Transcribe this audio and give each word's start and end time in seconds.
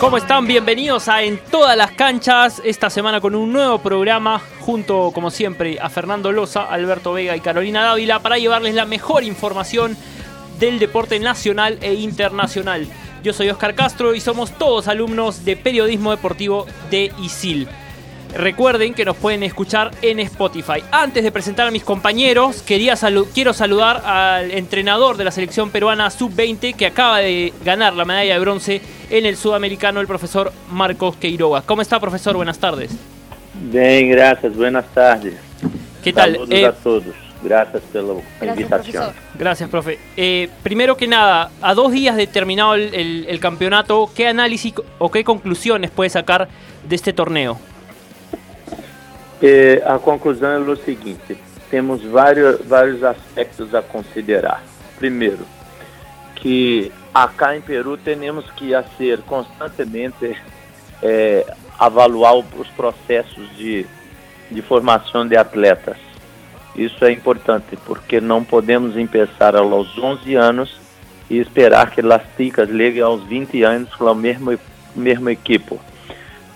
¿Cómo 0.00 0.16
están? 0.16 0.46
Bienvenidos 0.46 1.08
a 1.08 1.22
En 1.22 1.36
todas 1.50 1.76
las 1.76 1.90
canchas, 1.90 2.62
esta 2.64 2.88
semana 2.88 3.20
con 3.20 3.34
un 3.34 3.52
nuevo 3.52 3.80
programa 3.80 4.40
junto, 4.60 5.10
como 5.12 5.30
siempre, 5.30 5.78
a 5.78 5.90
Fernando 5.90 6.32
Loza, 6.32 6.62
Alberto 6.62 7.12
Vega 7.12 7.36
y 7.36 7.40
Carolina 7.40 7.82
Dávila 7.82 8.20
para 8.20 8.38
llevarles 8.38 8.74
la 8.74 8.86
mejor 8.86 9.24
información 9.24 9.98
del 10.58 10.78
deporte 10.78 11.20
nacional 11.20 11.76
e 11.82 11.92
internacional. 11.92 12.88
Yo 13.22 13.34
soy 13.34 13.50
Oscar 13.50 13.74
Castro 13.74 14.14
y 14.14 14.20
somos 14.20 14.56
todos 14.56 14.88
alumnos 14.88 15.44
de 15.44 15.56
periodismo 15.56 16.12
deportivo 16.12 16.66
de 16.90 17.12
ISIL. 17.20 17.68
Recuerden 18.34 18.94
que 18.94 19.04
nos 19.04 19.16
pueden 19.16 19.42
escuchar 19.42 19.90
en 20.02 20.20
Spotify. 20.20 20.82
Antes 20.92 21.24
de 21.24 21.32
presentar 21.32 21.66
a 21.66 21.70
mis 21.70 21.82
compañeros, 21.82 22.62
quería 22.62 22.94
quiero 23.34 23.52
saludar 23.52 24.02
al 24.04 24.50
entrenador 24.52 25.16
de 25.16 25.24
la 25.24 25.30
selección 25.30 25.70
peruana 25.70 26.10
sub-20 26.10 26.74
que 26.76 26.86
acaba 26.86 27.18
de 27.18 27.52
ganar 27.64 27.94
la 27.94 28.04
medalla 28.04 28.34
de 28.34 28.40
bronce 28.40 28.80
en 29.10 29.26
el 29.26 29.36
sudamericano, 29.36 30.00
el 30.00 30.06
profesor 30.06 30.52
Marcos 30.70 31.16
Queiroga. 31.16 31.62
¿Cómo 31.62 31.82
está, 31.82 31.98
profesor? 31.98 32.36
Buenas 32.36 32.58
tardes. 32.58 32.92
Bien, 33.54 34.10
gracias. 34.10 34.56
Buenas 34.56 34.86
tardes. 34.94 35.34
¿Qué 36.02 36.12
tal? 36.12 36.32
Saludos 36.32 36.50
eh, 36.52 36.66
a 36.66 36.72
todos. 36.72 37.04
Gracias 37.42 37.82
por 37.92 38.22
la 38.42 38.52
invitación. 38.52 39.12
Gracias, 39.38 39.70
profe. 39.70 39.98
Eh, 40.16 40.48
primero 40.62 40.96
que 40.96 41.08
nada, 41.08 41.50
a 41.62 41.74
dos 41.74 41.90
días 41.90 42.14
de 42.16 42.26
terminado 42.26 42.74
el 42.74 43.40
campeonato, 43.40 44.10
¿qué 44.14 44.28
análisis 44.28 44.74
o 44.98 45.10
qué 45.10 45.24
conclusiones 45.24 45.90
puede 45.90 46.10
sacar 46.10 46.48
de 46.88 46.96
este 46.96 47.12
torneo? 47.12 47.58
É, 49.42 49.82
a 49.86 49.98
conclusão 49.98 50.50
é 50.50 50.58
o 50.58 50.76
seguinte: 50.76 51.38
temos 51.70 52.02
vários, 52.02 52.64
vários 52.66 53.02
aspectos 53.02 53.74
a 53.74 53.82
considerar. 53.82 54.62
Primeiro, 54.98 55.46
que 56.34 56.92
acá 57.14 57.56
em 57.56 57.60
Peru 57.60 57.96
temos 57.96 58.50
que 58.52 58.70
ser 58.98 59.20
constantemente 59.22 60.36
é, 61.02 61.46
avaliar 61.78 62.36
os 62.36 62.68
processos 62.68 63.48
de, 63.56 63.86
de 64.50 64.62
formação 64.62 65.26
de 65.26 65.36
atletas. 65.36 65.96
Isso 66.76 67.04
é 67.04 67.10
importante 67.10 67.76
porque 67.84 68.20
não 68.20 68.44
podemos 68.44 68.94
começar 68.94 69.56
aos 69.56 69.98
11 69.98 70.34
anos 70.34 70.80
e 71.28 71.38
esperar 71.38 71.90
que 71.90 72.00
as 72.00 72.22
ticas 72.36 72.68
liguem 72.68 73.02
aos 73.02 73.22
20 73.24 73.62
anos 73.62 73.94
com 73.94 74.08
a 74.08 74.14
mesma, 74.14 74.58
mesma 74.94 75.32
equipe. 75.32 75.78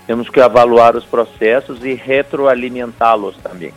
Temos 0.07 0.29
que 0.29 0.41
avaliar 0.41 0.97
os 0.97 1.05
processos 1.05 1.85
e 1.85 1.95
retroalimentá-los 1.95 3.37
também. 3.39 3.73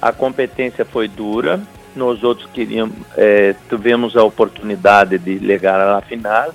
A 0.00 0.12
competência 0.12 0.84
foi 0.84 1.08
dura, 1.08 1.60
nós 1.94 2.22
outros 2.22 2.48
queríamos, 2.50 2.94
é, 3.16 3.54
tivemos 3.68 4.16
a 4.16 4.22
oportunidade 4.22 5.18
de 5.18 5.38
chegar 5.38 5.80
à 5.80 6.00
final. 6.02 6.52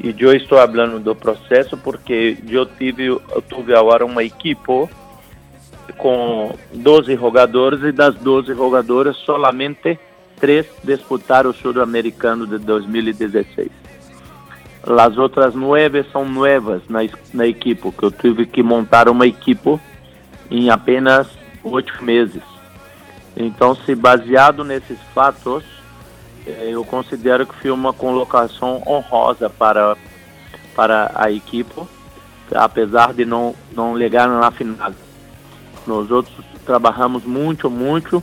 E 0.00 0.14
eu 0.18 0.32
estou 0.32 0.58
falando 0.58 1.00
do 1.00 1.14
processo 1.14 1.76
porque 1.76 2.36
eu 2.48 2.66
tive, 2.66 3.06
eu 3.06 3.42
tive 3.48 3.74
agora 3.74 4.04
uma 4.04 4.22
equipe 4.22 4.88
com 5.96 6.54
12 6.72 7.16
jogadores 7.16 7.82
e 7.82 7.92
das 7.92 8.14
12 8.16 8.54
jogadoras, 8.54 9.16
somente 9.18 9.98
três 10.38 10.66
disputaram 10.84 11.50
o 11.50 11.54
Sul-Americano 11.54 12.46
de 12.46 12.58
2016. 12.58 13.70
As 14.82 15.18
outras 15.18 15.54
nove 15.54 16.04
são 16.12 16.28
novas 16.28 16.82
na, 16.88 17.00
na 17.34 17.46
equipe, 17.46 17.90
que 17.90 18.02
eu 18.02 18.10
tive 18.10 18.46
que 18.46 18.62
montar 18.62 19.08
uma 19.08 19.26
equipe 19.26 19.78
em 20.50 20.70
apenas 20.70 21.28
oito 21.62 22.02
meses. 22.02 22.42
Então, 23.36 23.74
se 23.74 23.94
baseado 23.94 24.64
nesses 24.64 24.98
fatos, 25.14 25.64
eh, 26.46 26.70
eu 26.70 26.84
considero 26.84 27.46
que 27.46 27.54
foi 27.54 27.70
uma 27.70 27.92
colocação 27.92 28.82
honrosa 28.86 29.50
para, 29.50 29.96
para 30.74 31.10
a 31.14 31.30
equipe, 31.30 31.82
apesar 32.54 33.12
de 33.12 33.24
não, 33.24 33.54
não 33.72 33.96
chegar 33.98 34.28
na 34.28 34.50
final. 34.50 34.92
Nós 35.86 36.10
outros 36.10 36.36
trabalhamos 36.64 37.24
muito, 37.24 37.70
muito, 37.70 38.22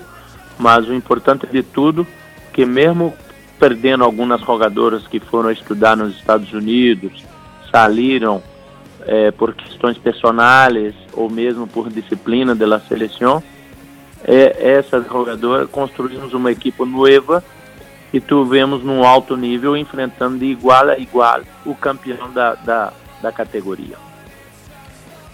mas 0.58 0.88
o 0.88 0.94
importante 0.94 1.48
de 1.48 1.64
tudo, 1.64 2.06
que 2.52 2.66
mesmo 2.66 3.14
perdendo 3.60 4.04
algumas 4.04 4.42
jogadoras 4.42 5.08
que 5.08 5.20
foram 5.20 5.52
estudar 5.52 5.96
nos 5.96 6.16
Estados 6.16 6.52
Unidos, 6.54 7.24
saíram 7.72 8.42
é, 9.06 9.32
por 9.32 9.54
questões 9.54 9.98
personais 9.98 10.94
ou 11.14 11.30
mesmo 11.30 11.68
por 11.68 11.90
disciplina 11.90 12.56
da 12.56 12.80
seleção. 12.80 13.44
É, 14.24 14.78
essas 14.78 15.06
jogadoras 15.08 15.70
construímos 15.70 16.34
uma 16.34 16.52
equipe 16.52 16.84
nova 16.84 17.44
e 18.12 18.20
tivemos 18.20 18.84
num 18.84 19.04
alto 19.04 19.38
nível 19.38 19.78
enfrentando 19.78 20.40
de 20.40 20.46
igual 20.46 20.90
a 20.90 20.98
igual 20.98 21.42
o 21.66 21.76
campeão 21.76 22.32
da, 22.32 22.56
da, 22.56 22.94
da 23.22 23.32
categoria. 23.32 23.98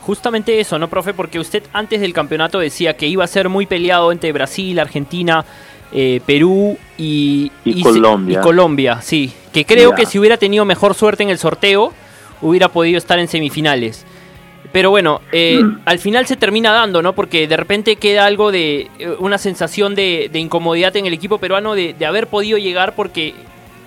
Justamente 0.06 0.60
eso, 0.60 0.80
¿no, 0.80 0.88
profe? 0.88 1.14
Porque 1.14 1.40
usted 1.40 1.64
antes 1.74 2.02
del 2.02 2.12
campeonato 2.12 2.58
decía 2.58 2.98
que 2.98 3.06
iba 3.06 3.24
a 3.24 3.28
ser 3.28 3.50
muy 3.50 3.68
peleado 3.68 4.12
entre 4.12 4.32
Brasil, 4.32 4.80
Argentina, 4.80 5.46
eh, 5.92 6.22
Perú 6.26 6.78
y, 6.98 7.52
Colombia. 7.82 8.42
Colombia, 8.42 9.02
sí. 9.02 9.32
Que 9.52 9.66
creo 9.66 9.94
que 9.96 10.06
si 10.06 10.20
hubiera 10.20 10.38
tenido 10.38 10.64
mejor 10.66 10.94
suerte 10.94 11.24
en 11.24 11.30
el 11.30 11.38
sorteo, 11.38 11.94
hubiera 12.42 12.70
podido 12.70 12.98
estar 12.98 13.20
en 13.20 13.28
semifinales. 13.28 14.06
Pero 14.72 14.90
bueno, 14.90 15.20
eh, 15.32 15.62
mm. 15.62 15.82
al 15.86 16.00
final 16.00 16.26
se 16.26 16.38
termina 16.38 16.72
dando, 16.72 17.02
¿no? 17.02 17.14
Porque 17.14 17.48
de 17.48 17.58
repente 17.58 17.98
queda 17.98 18.26
algo 18.26 18.52
de 18.52 18.90
eh, 19.00 19.16
una 19.20 19.38
sensación 19.38 19.96
de, 19.96 20.30
incomodidad 20.34 20.96
en 20.96 21.06
el 21.06 21.14
equipo 21.14 21.40
peruano 21.40 21.76
de, 21.76 21.94
de, 21.94 22.06
haber 22.06 22.28
podido 22.28 22.58
llegar 22.58 22.96
porque 22.96 23.34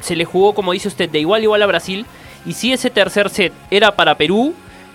se 0.01 0.15
le 0.15 0.27
jugó, 0.27 0.55
como 0.55 0.73
dice 0.73 0.89
usted, 0.89 1.09
de 1.09 1.21
igual 1.21 1.41
a 1.41 1.45
igual 1.45 1.63
a 1.63 1.67
Brasil. 1.67 2.05
Y 2.45 2.53
si 2.53 2.73
ese 2.75 2.91
tercer 2.91 3.31
set 3.31 3.55
era 3.71 3.97
para 3.97 4.17
Perú, 4.19 4.55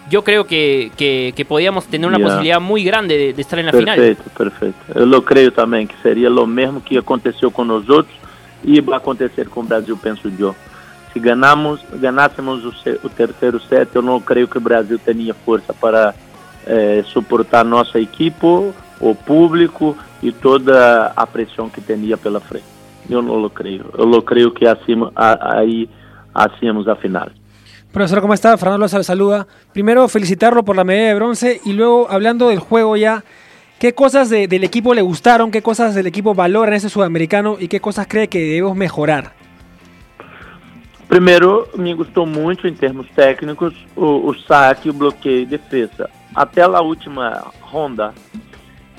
yo 0.09 0.23
creo 0.23 0.45
que, 0.45 0.91
que, 0.95 1.33
que 1.35 1.45
podíamos 1.45 1.85
tener 1.85 2.07
uma 2.07 2.17
yeah. 2.17 2.27
possibilidade 2.27 2.63
muito 2.63 2.85
grande 2.85 3.17
de, 3.17 3.33
de, 3.33 3.41
estar 3.41 3.61
na 3.63 3.71
final. 3.71 3.95
Perfeito, 3.95 4.29
perfeito. 4.31 4.75
Eu 4.95 5.21
creio 5.21 5.51
também 5.51 5.85
que 5.85 5.95
seria 6.01 6.29
o 6.29 6.47
mesmo 6.47 6.81
que 6.81 6.97
aconteceu 6.97 7.51
com 7.51 7.63
nós 7.63 7.87
outros 7.89 8.15
e 8.63 8.81
vai 8.81 8.97
acontecer 8.97 9.47
com 9.49 9.61
o 9.61 9.63
Brasil, 9.63 9.97
penso 9.97 10.31
eu. 10.39 10.55
Se 11.13 11.19
ganamos, 11.19 11.81
ganássemos 11.93 12.63
o, 12.65 12.73
o, 13.03 13.09
terceiro 13.09 13.59
set, 13.59 13.89
eu 13.95 14.01
não 14.01 14.19
creio 14.19 14.47
que 14.47 14.57
o 14.57 14.61
Brasil 14.61 14.99
tenha 14.99 15.33
força 15.33 15.73
para 15.73 16.13
eh, 16.67 17.03
suportar 17.07 17.65
nossa 17.65 17.99
equipe, 17.99 18.45
o 18.45 19.15
público 19.15 19.97
e 20.21 20.31
toda 20.31 21.11
a 21.15 21.25
pressão 21.25 21.69
que 21.69 21.81
tinha 21.81 22.17
pela 22.17 22.39
frente. 22.39 22.65
Eu 23.09 23.23
não 23.23 23.35
lo 23.35 23.49
creio. 23.49 23.85
Eu 23.97 24.05
lo 24.05 24.21
creio 24.21 24.51
que 24.51 24.67
assim, 24.67 24.95
aí 25.15 25.89
hacíamos 26.33 26.87
a 26.87 26.95
final. 26.95 27.29
Profesor, 27.91 28.21
¿cómo 28.21 28.35
está? 28.35 28.55
Fernando 28.55 28.85
López 28.85 29.05
saluda. 29.05 29.47
Primero, 29.73 30.07
felicitarlo 30.07 30.63
por 30.63 30.75
la 30.75 30.83
medalla 30.83 31.07
de 31.07 31.15
bronce 31.15 31.61
y 31.65 31.73
luego, 31.73 32.07
hablando 32.11 32.49
del 32.49 32.59
juego 32.59 32.95
ya, 32.95 33.23
¿qué 33.79 33.95
cosas 33.95 34.29
del 34.29 34.63
equipo 34.63 34.93
le 34.93 35.01
gustaron? 35.01 35.49
¿Qué 35.49 35.63
cosas 35.63 35.95
del 35.95 36.05
equipo 36.05 36.35
valoran 36.35 36.75
ese 36.75 36.89
sudamericano 36.89 37.57
y 37.59 37.67
qué 37.67 37.79
cosas 37.79 38.05
cree 38.07 38.27
que 38.27 38.39
debemos 38.39 38.75
mejorar? 38.75 39.33
Primeiro, 41.07 41.67
me 41.75 41.95
gostou 41.95 42.27
muito 42.27 42.67
em 42.67 42.75
termos 42.75 43.09
técnicos 43.15 43.73
o, 43.95 44.29
o 44.29 44.35
saque, 44.47 44.91
o 44.91 44.93
bloqueio 44.93 45.41
e 45.41 45.45
defesa. 45.47 46.07
Até 46.35 46.61
a 46.61 46.81
última 46.81 47.47
ronda, 47.61 48.13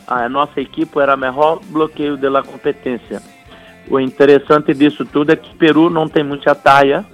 a 0.08 0.28
nossa 0.28 0.60
equipe 0.60 0.98
era 0.98 1.16
melhor 1.16 1.60
bloqueio 1.70 2.16
da 2.16 2.42
competência. 2.42 3.22
O 3.88 4.00
interessante 4.00 4.74
disso 4.74 5.04
tudo 5.04 5.30
é 5.30 5.36
que 5.36 5.54
Peru 5.54 5.88
não 5.88 6.08
tem 6.08 6.24
muita 6.24 6.52
taia, 6.52 7.06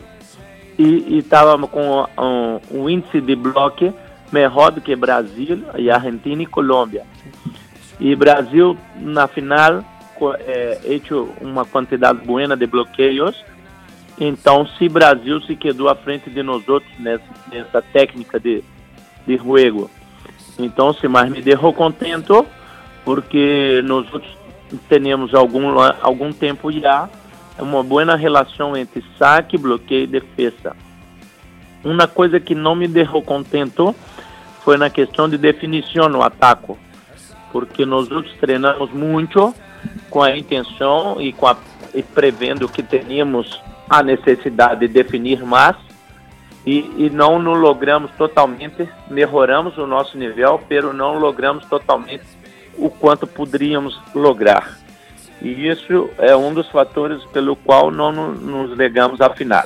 e 0.78 1.18
estava 1.18 1.58
com 1.66 2.06
um, 2.18 2.60
um, 2.70 2.90
índice 2.90 3.20
de 3.20 3.34
bloque 3.34 3.92
melhor 4.30 4.70
do 4.70 4.80
que 4.80 4.94
Brasil 4.94 5.64
e 5.76 5.90
Argentina 5.90 6.42
e 6.42 6.46
Colômbia. 6.46 7.04
E 7.98 8.14
Brasil, 8.14 8.76
na 8.96 9.26
final, 9.26 9.82
é, 10.40 10.80
hecho 10.84 11.30
uma 11.40 11.64
quantidade 11.64 12.24
boa 12.24 12.56
de 12.56 12.66
bloqueios. 12.66 13.42
Então, 14.18 14.66
se 14.66 14.88
Brasil 14.88 15.40
se 15.42 15.56
quedou 15.56 15.88
à 15.88 15.94
frente 15.94 16.28
de 16.28 16.42
nós 16.42 16.66
outros 16.68 16.92
nessa, 16.98 17.24
nessa 17.50 17.82
técnica 17.82 18.38
de, 18.38 18.62
de 19.26 19.36
juego. 19.36 19.90
Então, 20.58 20.92
se 20.92 21.06
mais 21.08 21.30
me 21.30 21.42
deixou 21.42 21.72
contento, 21.72 22.46
porque 23.04 23.80
nós 23.84 24.12
outros 24.12 24.36
temos 24.88 25.34
algum, 25.34 25.78
algum 26.02 26.32
tempo 26.32 26.72
já 26.72 27.08
uma 27.58 27.82
boa 27.82 28.16
relação 28.16 28.76
entre 28.76 29.04
saque, 29.18 29.56
bloqueio 29.56 30.04
e 30.04 30.06
defesa. 30.06 30.76
Uma 31.84 32.06
coisa 32.06 32.40
que 32.40 32.54
não 32.54 32.74
me 32.74 32.88
deixou 32.88 33.22
contento 33.22 33.94
foi 34.62 34.76
na 34.76 34.90
questão 34.90 35.28
de 35.28 35.38
definição 35.38 36.08
no 36.08 36.22
ataque, 36.22 36.74
porque 37.52 37.86
nós 37.86 38.10
outros 38.10 38.34
treinamos 38.38 38.90
muito 38.92 39.54
com 40.10 40.22
a 40.22 40.36
intenção 40.36 41.20
e, 41.20 41.32
com 41.32 41.46
a, 41.46 41.56
e 41.94 42.02
prevendo 42.02 42.68
que 42.68 42.82
teríamos 42.82 43.62
a 43.88 44.02
necessidade 44.02 44.80
de 44.80 44.88
definir 44.88 45.44
mais 45.44 45.76
e, 46.66 46.78
e 46.98 47.10
não 47.10 47.38
nos 47.38 47.56
logramos 47.56 48.10
totalmente, 48.18 48.88
melhoramos 49.08 49.78
o 49.78 49.86
nosso 49.86 50.18
nível, 50.18 50.60
pero 50.68 50.92
não 50.92 51.16
logramos 51.16 51.64
totalmente 51.66 52.26
o 52.76 52.90
quanto 52.90 53.26
poderíamos 53.26 54.00
lograr. 54.12 54.76
E 55.42 55.68
isso 55.68 56.10
é 56.18 56.34
um 56.34 56.54
dos 56.54 56.68
fatores 56.68 57.22
pelo 57.26 57.56
qual 57.56 57.90
não 57.90 58.12
nos 58.12 58.76
legamos 58.76 59.20
à 59.20 59.30
final. 59.30 59.64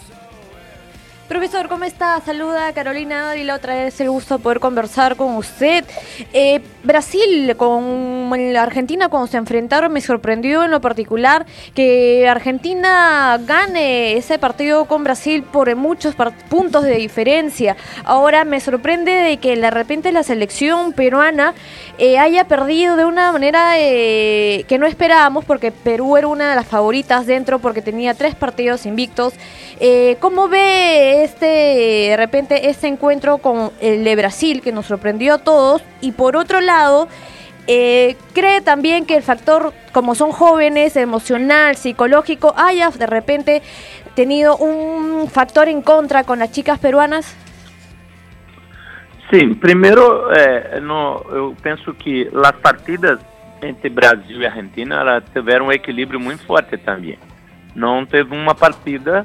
Profesor, 1.31 1.69
¿cómo 1.69 1.85
está? 1.85 2.21
Saluda 2.27 2.73
Carolina 2.73 3.37
y 3.37 3.44
la 3.44 3.55
otra 3.55 3.77
vez 3.77 4.00
el 4.00 4.11
gusto 4.11 4.38
de 4.38 4.43
poder 4.43 4.59
conversar 4.59 5.15
con 5.15 5.37
usted. 5.37 5.85
Eh, 6.32 6.61
Brasil 6.82 7.55
con 7.56 8.32
Argentina 8.56 9.09
cuando 9.09 9.29
se 9.29 9.37
enfrentaron 9.37 9.93
me 9.93 10.00
sorprendió 10.00 10.65
en 10.65 10.73
lo 10.73 10.81
particular 10.81 11.47
que 11.73 12.27
Argentina 12.29 13.38
gane 13.47 14.17
ese 14.17 14.41
partido 14.41 14.87
con 14.87 15.05
Brasil 15.05 15.44
por 15.44 15.73
muchos 15.77 16.17
puntos 16.49 16.82
de 16.82 16.97
diferencia. 16.97 17.77
Ahora 18.03 18.44
me 18.44 18.59
sorprende 18.59 19.12
de 19.12 19.37
que 19.37 19.55
de 19.55 19.71
repente 19.71 20.11
la 20.11 20.25
selección 20.25 20.93
peruana 20.93 21.55
eh, 21.99 22.19
haya 22.19 22.49
perdido 22.49 22.97
de 22.97 23.05
una 23.05 23.31
manera 23.31 23.79
eh, 23.79 24.65
que 24.67 24.79
no 24.79 24.87
esperábamos 24.87 25.44
porque 25.44 25.71
Perú 25.71 26.17
era 26.17 26.27
una 26.27 26.50
de 26.50 26.56
las 26.56 26.67
favoritas 26.67 27.25
dentro 27.27 27.61
porque 27.61 27.82
tenía 27.82 28.15
tres 28.15 28.35
partidos 28.35 28.85
invictos. 28.85 29.35
¿Cómo 30.21 30.49
ve 30.49 31.19
este, 31.25 31.46
de 32.11 32.14
repente, 32.17 32.69
este 32.69 32.88
encuentro 32.88 33.38
con 33.38 33.70
el 33.81 34.05
de 34.05 34.17
Brasil 34.17 34.62
que 34.62 34.72
nos 34.72 34.87
sorprendió 34.87 35.34
a 35.34 35.38
todos. 35.38 35.82
Y 36.00 36.12
por 36.12 36.37
otro 36.37 36.61
lado, 36.61 37.08
eh, 37.67 38.17
cree 38.34 38.61
también 38.61 39.06
que 39.06 39.17
el 39.17 39.22
factor, 39.22 39.72
como 39.93 40.14
son 40.14 40.32
jóvenes, 40.32 40.96
emocional, 40.96 41.76
psicológico, 41.76 42.55
haya 42.56 42.90
de 42.90 43.06
repente 43.06 43.62
tenido 44.14 44.56
un 44.56 45.28
factor 45.28 45.69
en 45.69 45.82
contra 45.82 46.25
con 46.25 46.38
las 46.38 46.50
chicas 46.52 46.78
peruanas? 46.78 47.37
Sí, 49.31 49.46
primero, 49.55 50.32
eh, 50.34 50.81
no, 50.82 51.22
eu 51.31 51.55
penso 51.62 51.94
que 51.96 52.28
las 52.32 52.52
partidas 52.55 53.20
entre 53.62 53.88
Brasil 53.88 54.43
y 54.43 54.44
Argentina 54.44 55.22
tuvieron 55.32 55.69
un 55.69 55.72
equilibrio 55.72 56.19
muy 56.19 56.34
fuerte 56.37 56.76
también. 56.76 57.19
No 57.76 58.05
teve 58.06 58.37
una 58.37 58.55
partida 58.55 59.25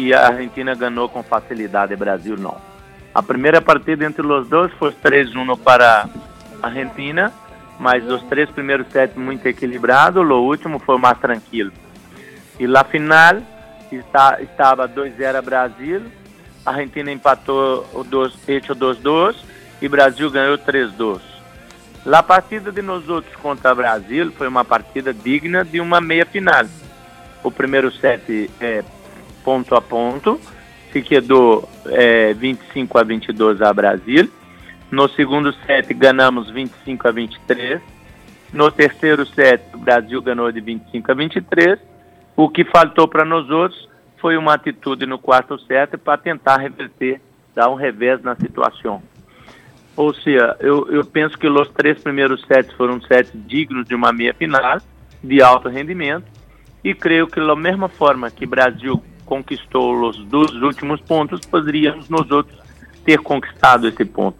que 0.00 0.14
a 0.14 0.28
Argentina 0.28 0.74
ganhou 0.74 1.10
com 1.10 1.22
facilidade, 1.22 1.92
o 1.92 1.98
Brasil 1.98 2.34
não. 2.38 2.56
A 3.14 3.22
primeira 3.22 3.60
partida 3.60 4.06
entre 4.06 4.26
os 4.26 4.48
dois 4.48 4.72
foi 4.74 4.92
3-1 4.92 5.58
para 5.58 6.08
a 6.62 6.66
Argentina, 6.66 7.30
mas 7.78 8.08
os 8.10 8.22
três 8.22 8.48
primeiros 8.48 8.86
sets 8.90 9.14
muito 9.14 9.44
equilibrados, 9.46 10.22
o 10.22 10.42
último 10.42 10.78
foi 10.78 10.96
mais 10.96 11.18
tranquilo. 11.18 11.70
E 12.58 12.66
lá 12.66 12.82
final 12.82 13.42
está, 13.92 14.38
estava 14.40 14.88
2-0 14.88 15.42
Brasil, 15.42 16.02
a 16.64 16.70
Argentina 16.70 17.12
empatou 17.12 17.86
o 17.92 18.02
2-2 18.02 19.36
e 19.82 19.88
Brasil 19.88 20.30
ganhou 20.30 20.56
3-2. 20.56 21.20
A 22.10 22.22
partida 22.22 22.72
de 22.72 22.80
nós 22.80 23.06
outros 23.06 23.36
contra 23.36 23.72
o 23.72 23.76
Brasil 23.76 24.32
foi 24.32 24.48
uma 24.48 24.64
partida 24.64 25.12
digna 25.12 25.62
de 25.62 25.78
uma 25.78 26.00
meia 26.00 26.24
final. 26.24 26.64
O 27.42 27.50
primeiro 27.50 27.90
set 27.92 28.50
é, 28.60 28.82
ponto 29.44 29.74
a 29.74 29.80
ponto, 29.80 30.40
se 30.92 31.02
quedou 31.02 31.68
é, 31.86 32.32
25 32.34 32.98
a 32.98 33.02
22 33.02 33.62
a 33.62 33.72
Brasil. 33.72 34.30
No 34.90 35.08
segundo 35.08 35.52
set 35.66 35.92
ganhamos 35.94 36.50
25 36.50 37.08
a 37.08 37.10
23. 37.10 37.80
No 38.52 38.70
terceiro 38.70 39.24
set 39.24 39.62
o 39.74 39.78
Brasil 39.78 40.20
ganhou 40.20 40.50
de 40.50 40.60
25 40.60 41.12
a 41.12 41.14
23. 41.14 41.78
O 42.36 42.48
que 42.48 42.64
faltou 42.64 43.06
para 43.06 43.24
nós 43.24 43.48
outros 43.50 43.88
foi 44.20 44.36
uma 44.36 44.54
atitude 44.54 45.06
no 45.06 45.18
quarto 45.18 45.58
set 45.60 45.96
para 45.96 46.18
tentar 46.18 46.56
reverter, 46.56 47.20
dar 47.54 47.70
um 47.70 47.74
revés 47.74 48.22
na 48.22 48.34
situação. 48.36 49.02
Ou 49.96 50.14
seja, 50.14 50.56
eu, 50.60 50.88
eu 50.90 51.04
penso 51.04 51.38
que 51.38 51.48
os 51.48 51.68
três 51.70 52.00
primeiros 52.02 52.42
sets 52.46 52.72
foram 52.72 53.00
sets 53.02 53.32
dignos 53.34 53.86
de 53.86 53.94
uma 53.94 54.12
meia 54.12 54.32
final, 54.32 54.80
de 55.22 55.42
alto 55.42 55.68
rendimento, 55.68 56.24
e 56.82 56.94
creio 56.94 57.26
que 57.26 57.38
da 57.38 57.54
mesma 57.54 57.88
forma 57.88 58.30
que 58.30 58.46
Brasil 58.46 59.02
conquistou 59.30 60.08
os 60.08 60.16
dois 60.24 60.50
últimos 60.54 61.00
pontos, 61.02 61.40
poderíamos 61.46 62.08
nós 62.08 62.28
outros 62.32 62.58
ter 63.04 63.20
conquistado 63.20 63.86
esse 63.86 64.04
ponto. 64.04 64.36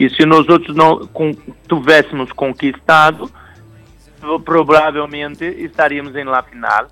E 0.00 0.08
se 0.08 0.24
nós 0.24 0.48
outros 0.48 0.74
não 0.74 1.06
com, 1.08 1.30
tivéssemos 1.68 2.32
conquistado, 2.32 3.30
provavelmente 4.42 5.44
estaríamos 5.44 6.16
em 6.16 6.24
la 6.24 6.42
final. 6.42 6.88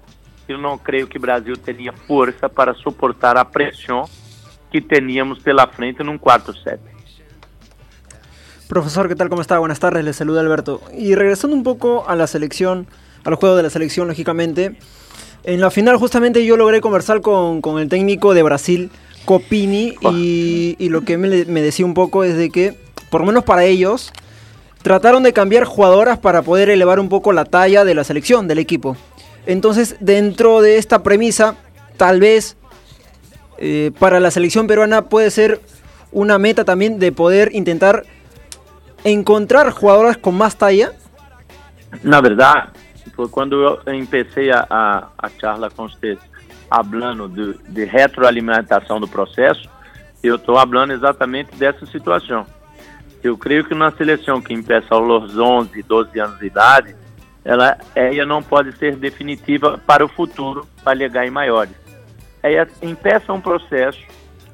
Eu 0.47 0.59
não 0.59 0.77
creio 0.77 1.09
que 1.09 1.17
o 1.17 1.21
Brasil 1.21 1.57
teria 1.57 1.95
força 2.07 2.51
para 2.51 2.75
suportar 2.75 3.39
a 3.39 3.47
pressão 3.47 4.05
que 4.71 4.83
teníamos 4.83 5.39
pela 5.39 5.67
frente 5.67 6.03
num 6.03 6.19
quarto 6.19 6.53
set. 6.53 6.81
Profesor, 8.69 9.09
¿qué 9.09 9.17
tal? 9.17 9.31
¿Cómo 9.31 9.41
está? 9.41 9.59
Buenas 9.59 9.81
tardes, 9.81 10.05
le 10.05 10.13
saluda 10.13 10.41
Alberto. 10.41 10.83
Y 10.95 11.15
regresando 11.15 11.57
un 11.57 11.63
poco 11.63 12.05
a 12.07 12.15
la 12.15 12.27
selección, 12.27 12.87
al 13.25 13.37
juego 13.37 13.57
de 13.57 13.63
la 13.63 13.71
selección, 13.71 14.07
lógicamente, 14.09 14.77
En 15.45 15.61
la 15.61 15.71
final 15.71 15.97
justamente 15.97 16.45
yo 16.45 16.57
logré 16.57 16.81
conversar 16.81 17.21
con, 17.21 17.63
el 17.79 17.89
técnico 17.89 18.33
de 18.33 18.43
Brasil, 18.43 18.91
Copini, 19.25 19.95
y, 20.13 20.89
lo 20.89 21.03
que 21.03 21.17
me, 21.19 21.29
decía 21.29 21.85
un 21.85 21.95
poco 21.95 22.23
es 22.23 22.37
de 22.37 22.51
que, 22.51 22.75
por 23.11 23.23
lo 23.23 23.27
menos 23.27 23.45
para 23.45 23.65
ellos, 23.65 24.13
trataron 24.83 25.23
de 25.23 25.33
cambiar 25.33 25.65
jugadoras 25.65 26.19
para 26.19 26.43
poder 26.43 26.71
elevar 26.71 27.01
un 27.01 27.09
poco 27.09 27.33
la 27.33 27.45
talla 27.45 27.85
de 27.85 27.95
la 27.95 28.05
selección, 28.05 28.47
del 28.47 28.59
equipo. 28.59 28.97
Entonces, 29.47 29.97
dentro 29.99 30.61
de 30.61 30.79
esta 30.79 31.03
premisa, 31.03 31.57
tal 31.97 32.21
vez 32.21 32.57
eh, 33.59 33.91
para 33.99 34.21
la 34.21 34.31
selección 34.31 34.69
peruana 34.69 35.03
puede 35.03 35.31
ser 35.31 35.61
una 36.13 36.39
meta 36.39 36.65
también 36.65 37.01
de 37.01 37.11
poder 37.11 37.51
intentar 37.53 38.05
encontrar 39.03 39.71
jugadoras 39.71 40.17
con 40.17 40.37
más 40.37 40.57
talla. 40.57 40.93
La 42.05 42.21
verdad, 42.21 42.69
foi 43.11 43.29
quando 43.29 43.81
eu 43.85 43.95
empecei 43.95 44.51
a, 44.51 44.67
a, 44.69 45.09
a 45.19 45.29
charla 45.29 45.71
com 45.71 45.89
vocês, 45.89 46.19
falando 46.69 47.29
de, 47.29 47.59
de 47.71 47.85
retroalimentação 47.85 48.99
do 48.99 49.09
processo, 49.09 49.69
eu 50.23 50.37
estou 50.37 50.57
falando 50.57 50.93
exatamente 50.93 51.55
dessa 51.57 51.85
situação. 51.87 52.47
Eu 53.23 53.37
creio 53.37 53.65
que 53.65 53.75
na 53.75 53.91
seleção 53.93 54.41
que 54.41 54.55
empeça 54.55 54.95
aos 54.95 55.37
11, 55.37 55.83
12 55.83 56.19
anos 56.19 56.39
de 56.39 56.47
idade, 56.47 56.97
ela, 57.45 57.77
ela 57.95 58.25
não 58.25 58.43
pode 58.43 58.77
ser 58.79 58.97
definitiva 58.97 59.79
para 59.87 60.05
o 60.05 60.09
futuro, 60.09 60.67
para 60.83 60.97
chegar 60.97 61.27
em 61.27 61.31
maiores. 61.31 61.75
Ela 62.43 62.69
empeça 62.81 63.33
um 63.33 63.41
processo, 63.41 64.01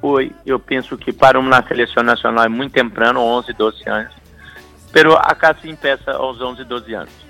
foi, 0.00 0.32
eu 0.44 0.58
penso 0.58 0.96
que 0.96 1.12
para 1.12 1.38
uma 1.38 1.62
seleção 1.62 2.02
nacional 2.02 2.44
é 2.44 2.48
muito 2.48 2.72
temprano, 2.72 3.20
11, 3.20 3.52
12 3.52 3.88
anos, 3.88 4.12
pero 4.92 5.14
acá 5.16 5.54
se 5.54 5.68
empeça 5.68 6.12
aos 6.12 6.40
11, 6.40 6.64
12 6.64 6.94
anos 6.94 7.27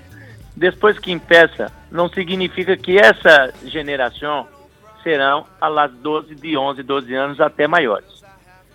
depois 0.59 0.99
que 0.99 1.09
empeça, 1.09 1.71
não 1.89 2.09
significa 2.09 2.75
que 2.75 2.99
essa 2.99 3.53
geração 3.63 4.45
serão 5.01 5.45
a 5.59 5.69
las 5.69 5.89
12, 5.89 6.35
de 6.35 6.57
11, 6.57 6.83
12 6.83 7.15
anos 7.15 7.39
até 7.39 7.65
maiores. 7.65 8.21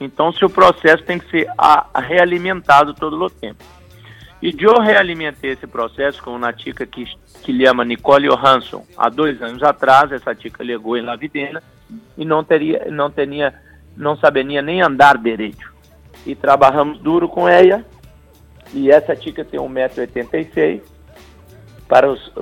Então, 0.00 0.32
seu 0.32 0.48
processo 0.48 1.04
tem 1.04 1.18
que 1.18 1.30
ser 1.30 1.46
a, 1.58 1.86
a 1.92 2.00
realimentado 2.00 2.94
todo 2.94 3.22
o 3.22 3.28
tempo. 3.28 3.62
E 4.40 4.56
eu 4.58 4.80
realimentei 4.80 5.50
esse 5.50 5.66
processo 5.66 6.22
com 6.22 6.34
uma 6.34 6.54
tica 6.54 6.86
que, 6.86 7.04
que 7.42 7.66
chama 7.66 7.84
Nicole 7.84 8.28
Johansson. 8.28 8.86
Há 8.96 9.10
dois 9.10 9.42
anos 9.42 9.62
atrás, 9.62 10.10
essa 10.10 10.34
tica 10.34 10.64
ligou 10.64 10.96
em 10.96 11.02
La 11.02 11.16
Videna 11.16 11.62
e 12.16 12.24
não 12.24 12.42
teria, 12.42 12.86
não 12.90 13.10
tinha, 13.10 13.54
não 13.94 14.16
saberia 14.16 14.62
nem 14.62 14.80
andar 14.80 15.18
direito. 15.18 15.70
E 16.24 16.34
trabalhamos 16.34 16.98
duro 16.98 17.28
com 17.28 17.46
ela. 17.46 17.84
E 18.72 18.90
essa 18.90 19.14
tica 19.14 19.44
tem 19.44 19.60
1,86m 19.60 20.93
para, 21.88 22.10
os, 22.10 22.28
o, 22.36 22.40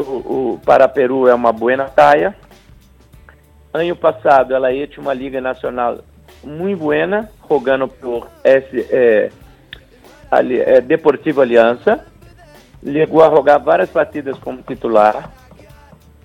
o, 0.54 0.60
para 0.64 0.88
Peru 0.88 1.28
é 1.28 1.34
uma 1.34 1.52
boa 1.52 1.84
taia. 1.84 2.34
Ano 3.72 3.96
passado 3.96 4.54
ela 4.54 4.72
ia 4.72 4.88
uma 4.98 5.14
liga 5.14 5.40
nacional 5.40 5.98
muito 6.44 6.78
boa, 6.78 7.28
jogando 7.48 7.88
por 7.88 8.28
esse, 8.44 8.86
é, 8.90 9.30
ali, 10.30 10.60
é, 10.60 10.80
Deportivo 10.80 11.40
Aliança. 11.40 12.04
Chegou 12.84 13.22
a 13.22 13.30
jogar 13.30 13.58
várias 13.58 13.90
partidas 13.90 14.38
como 14.38 14.62
titular. 14.62 15.30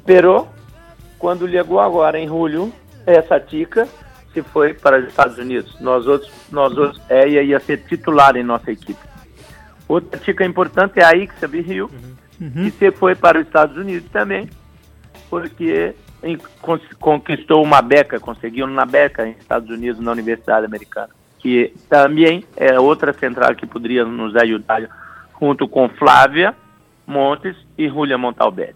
Pero, 0.06 0.48
quando 1.20 1.50
chegou 1.50 1.80
agora 1.80 2.20
em 2.20 2.28
julho, 2.28 2.74
essa 3.06 3.40
tica 3.40 3.88
se 4.34 4.42
foi 4.42 4.74
para 4.74 5.00
os 5.00 5.08
Estados 5.08 5.38
Unidos. 5.38 5.80
Nós 5.80 6.06
outros, 6.06 6.32
nós 6.52 6.76
outros, 6.78 7.02
ela 7.10 7.28
ia 7.28 7.60
ser 7.60 7.78
titular 7.86 8.36
em 8.36 8.44
nossa 8.44 8.72
equipe. 8.72 9.00
Outra 9.88 10.20
tica 10.20 10.44
importante 10.44 11.00
é 11.00 11.06
a 11.06 11.14
Ixa 11.14 11.48
Rio. 11.48 11.90
Uhum 11.92 12.27
uhum. 12.40 12.66
e 12.66 12.72
se 12.72 12.92
foi 12.92 13.16
para 13.16 13.40
os 13.40 13.46
Estados 13.46 13.78
Unidos 13.78 14.10
também, 14.12 14.50
porque 15.30 15.94
em, 16.24 16.38
conquistou 17.00 17.64
uma 17.64 17.82
beca, 17.82 18.20
conseguiu 18.20 18.66
uma 18.66 18.86
beca 18.86 19.26
nos 19.26 19.38
Estados 19.38 19.70
Unidos 19.70 20.02
na 20.02 20.12
Universidade 20.12 20.66
Americana, 20.66 21.10
que 21.40 21.74
também 21.90 22.44
é 22.56 22.80
outra 22.80 23.14
central 23.14 23.56
que 23.56 23.66
poderia 23.66 24.04
nos 24.06 24.36
ajudar 24.36 24.82
junto 25.40 25.68
com 25.68 25.88
Flávia 25.90 26.56
Montes 27.06 27.56
e 27.78 27.88
Julia 27.88 28.18
Montalbete. 28.18 28.76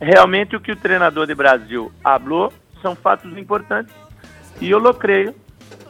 Realmente 0.00 0.54
o 0.54 0.60
que 0.60 0.72
o 0.72 0.76
treinador 0.76 1.26
de 1.26 1.34
Brasil 1.34 1.92
falou 2.02 2.52
são 2.80 2.94
fatos 2.94 3.36
importantes 3.36 3.94
e 4.60 4.70
eu 4.70 4.94
creio, 4.94 5.34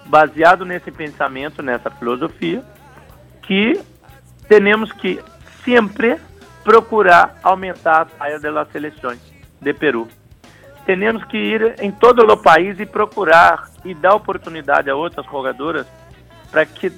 baseado 0.06 0.64
nesse 0.64 0.90
pensamento, 0.90 1.62
nessa 1.62 1.90
filosofia, 1.90 2.62
que 3.42 3.80
temos 4.48 4.92
que 4.92 5.20
sempre 5.64 6.18
procurar 6.64 7.38
aumentar 7.42 8.02
a 8.02 8.04
taia 8.04 8.38
das 8.38 8.68
seleções 8.70 9.20
de 9.60 9.72
Peru. 9.72 10.08
temos 10.84 11.24
que 11.24 11.36
ir 11.36 11.76
em 11.80 11.90
todo 11.90 12.20
o 12.20 12.36
país 12.36 12.78
e 12.80 12.86
procurar 12.86 13.70
e 13.84 13.94
dar 13.94 14.14
oportunidade 14.14 14.90
a 14.90 14.96
outras 14.96 15.24
jogadoras 15.26 15.86
para 16.50 16.66
que, 16.66 16.92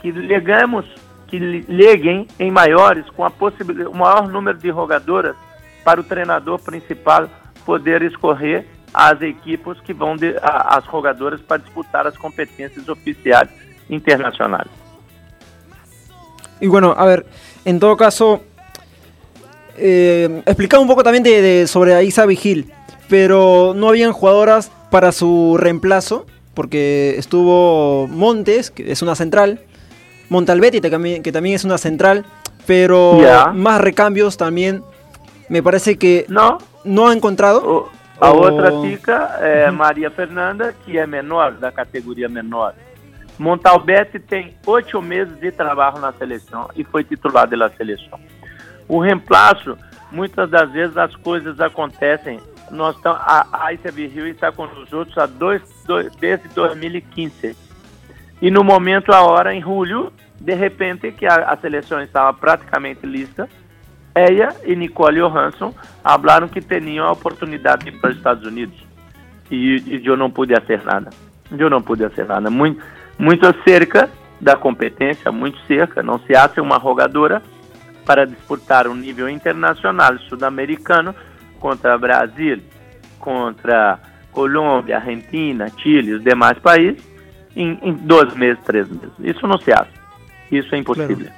que 0.00 0.12
legamos, 0.12 0.86
que 1.26 1.38
leguem 1.38 2.26
em 2.38 2.50
maiores 2.50 3.08
com 3.10 3.24
a 3.24 3.30
possibilidade, 3.30 3.88
o 3.88 3.96
maior 3.96 4.28
número 4.28 4.58
de 4.58 4.68
jogadoras 4.68 5.36
para 5.84 6.00
o 6.00 6.04
treinador 6.04 6.60
principal 6.60 7.28
poder 7.64 8.02
escorrer 8.02 8.66
as 8.92 9.20
equipes 9.20 9.80
que 9.80 9.92
vão 9.92 10.16
de, 10.16 10.36
a, 10.40 10.78
as 10.78 10.84
jogadoras 10.84 11.40
para 11.40 11.58
disputar 11.60 12.06
as 12.06 12.16
competências 12.16 12.88
oficiais 12.88 13.48
internacionais. 13.90 14.70
Y 16.60 16.68
bueno, 16.68 16.94
a 16.96 17.04
ver, 17.04 17.26
en 17.64 17.80
todo 17.80 17.96
caso, 17.96 18.42
eh, 19.78 20.42
explicaba 20.46 20.80
un 20.82 20.88
poco 20.88 21.02
también 21.02 21.22
de, 21.22 21.40
de 21.42 21.66
sobre 21.66 22.02
Isa 22.04 22.26
Vigil, 22.26 22.72
pero 23.08 23.72
no 23.74 23.88
habían 23.88 24.12
jugadoras 24.12 24.70
para 24.90 25.12
su 25.12 25.56
reemplazo, 25.58 26.26
porque 26.54 27.14
estuvo 27.18 28.06
Montes, 28.08 28.70
que 28.70 28.90
es 28.92 29.02
una 29.02 29.14
central, 29.14 29.60
Montalbetti, 30.28 30.80
que 30.80 31.32
también 31.32 31.54
es 31.54 31.64
una 31.64 31.78
central, 31.78 32.24
pero 32.66 33.18
más 33.54 33.80
recambios 33.80 34.36
también 34.36 34.82
me 35.48 35.62
parece 35.62 35.98
que 35.98 36.24
Não, 36.28 36.58
no 36.84 37.08
ha 37.08 37.12
encontrado. 37.12 37.90
a 38.20 38.30
O- 38.30 38.36
outra 38.44 38.72
fica 38.80 39.38
é 39.42 39.70
Maria 39.70 40.10
Fernanda, 40.10 40.72
que 40.84 40.96
é 40.96 41.06
menor, 41.06 41.58
da 41.58 41.70
categoria 41.72 42.28
menor. 42.28 42.74
Montalbete 43.38 44.20
tem 44.20 44.54
oito 44.64 45.02
meses 45.02 45.38
de 45.40 45.50
trabalho 45.50 45.98
na 45.98 46.12
seleção 46.12 46.68
e 46.76 46.84
foi 46.84 47.02
titular 47.02 47.48
da 47.48 47.68
seleção. 47.70 48.18
O 48.88 49.00
reemplaço, 49.00 49.76
muitas 50.10 50.48
das 50.50 50.70
vezes 50.70 50.96
as 50.96 51.14
coisas 51.16 51.60
acontecem. 51.60 52.40
Nós 52.70 52.98
tam, 53.00 53.12
a 53.12 53.46
Aisha 53.66 53.90
Virgil 53.90 54.26
está 54.26 54.50
com 54.50 54.64
os 54.64 54.92
outros 54.92 55.16
há 55.18 55.26
dois, 55.26 55.62
dois, 55.86 56.14
desde 56.16 56.48
2015. 56.48 57.56
E 58.40 58.50
no 58.50 58.64
momento, 58.64 59.12
a 59.12 59.22
hora, 59.22 59.54
em 59.54 59.60
julho, 59.60 60.12
de 60.40 60.54
repente, 60.54 61.10
que 61.12 61.26
a, 61.26 61.50
a 61.50 61.56
seleção 61.56 62.02
estava 62.02 62.32
praticamente 62.32 63.06
lista, 63.06 63.48
ela 64.14 64.54
e 64.64 64.76
Nicole 64.76 65.20
Johansson 65.20 65.74
falaram 66.02 66.46
que 66.46 66.60
tinham 66.60 67.06
a 67.06 67.12
oportunidade 67.12 67.84
de 67.84 67.90
ir 67.90 68.00
para 68.00 68.10
os 68.10 68.16
Estados 68.16 68.46
Unidos. 68.46 68.76
E, 69.50 69.76
e 69.86 70.06
eu 70.06 70.16
não 70.16 70.30
pude 70.30 70.54
fazer 70.54 70.82
nada. 70.84 71.10
Eu 71.50 71.68
não 71.68 71.82
pude 71.82 72.08
fazer 72.08 72.26
nada. 72.26 72.48
Muito, 72.50 72.82
muito 73.18 73.46
cerca 73.66 74.08
da 74.40 74.56
competência, 74.56 75.32
muito 75.32 75.58
cerca. 75.66 76.02
Não 76.02 76.18
se 76.20 76.34
acha 76.34 76.62
uma 76.62 76.78
jogadora 76.80 77.42
para 78.04 78.26
disputar 78.26 78.86
um 78.88 78.94
nível 78.94 79.28
internacional 79.28 80.18
sul-americano 80.28 81.14
contra 81.58 81.96
Brasil, 81.96 82.60
contra 83.18 83.98
Colômbia, 84.30 84.96
Argentina, 84.98 85.70
Chile, 85.82 86.14
os 86.14 86.22
demais 86.24 86.58
países, 86.58 87.02
em, 87.56 87.78
em 87.82 87.92
dois 87.92 88.34
meses, 88.34 88.58
três 88.64 88.86
meses. 88.88 89.10
Isso 89.20 89.46
não 89.46 89.58
se 89.58 89.72
acha. 89.72 89.90
Isso 90.50 90.74
é 90.74 90.78
impossível. 90.78 91.28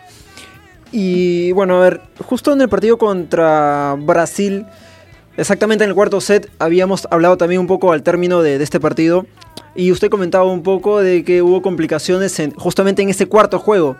Y 0.92 1.52
bueno, 1.52 1.76
a 1.76 1.80
ver, 1.80 2.00
justo 2.25 2.52
en 2.52 2.61
el 2.61 2.68
partido 2.68 2.96
contra 2.96 3.96
Brasil, 3.99 4.64
exactamente 5.37 5.85
en 5.85 5.90
el 5.90 5.94
cuarto 5.96 6.20
set, 6.20 6.50
habíamos 6.58 7.06
hablado 7.11 7.37
también 7.37 7.61
un 7.61 7.66
poco 7.66 7.92
al 7.92 8.02
término 8.02 8.40
de, 8.42 8.58
de 8.58 8.64
este 8.64 8.80
partido. 8.80 9.26
Y 9.75 9.92
usted 9.92 10.08
comentaba 10.08 10.44
un 10.44 10.62
poco 10.62 11.00
de 11.00 11.23
que 11.23 11.42
hubo 11.42 11.61
complicaciones 11.61 12.38
en- 12.40 12.52
justamente 12.52 13.02
en 13.02 13.11
este 13.11 13.26
cuarto 13.26 13.58
juego. 13.58 13.96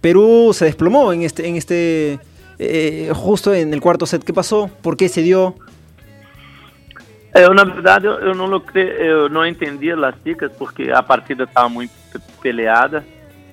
Perú 0.00 0.50
se 0.52 0.64
desplomó 0.66 1.12
en 1.12 1.22
este, 1.22 1.46
en 1.48 1.56
este 1.56 2.18
eh, 2.58 3.10
justo 3.14 3.52
en 3.54 3.72
el 3.72 3.80
cuarto 3.80 4.06
set. 4.06 4.22
¿Qué 4.24 4.32
pasó? 4.32 4.70
¿Por 4.82 4.96
qué 4.96 5.08
se 5.08 5.22
dio? 5.22 5.54
Eu, 7.34 7.52
na 7.54 7.62
verdade, 7.64 8.06
eu, 8.06 8.14
eu 8.14 8.34
não 8.34 8.50
eu 8.74 9.28
não 9.28 9.46
entendi 9.46 9.92
as 9.92 10.14
dicas 10.24 10.50
porque 10.58 10.90
a 10.90 11.02
partida 11.02 11.44
estava 11.44 11.68
muito 11.68 11.92
peleada. 12.40 13.04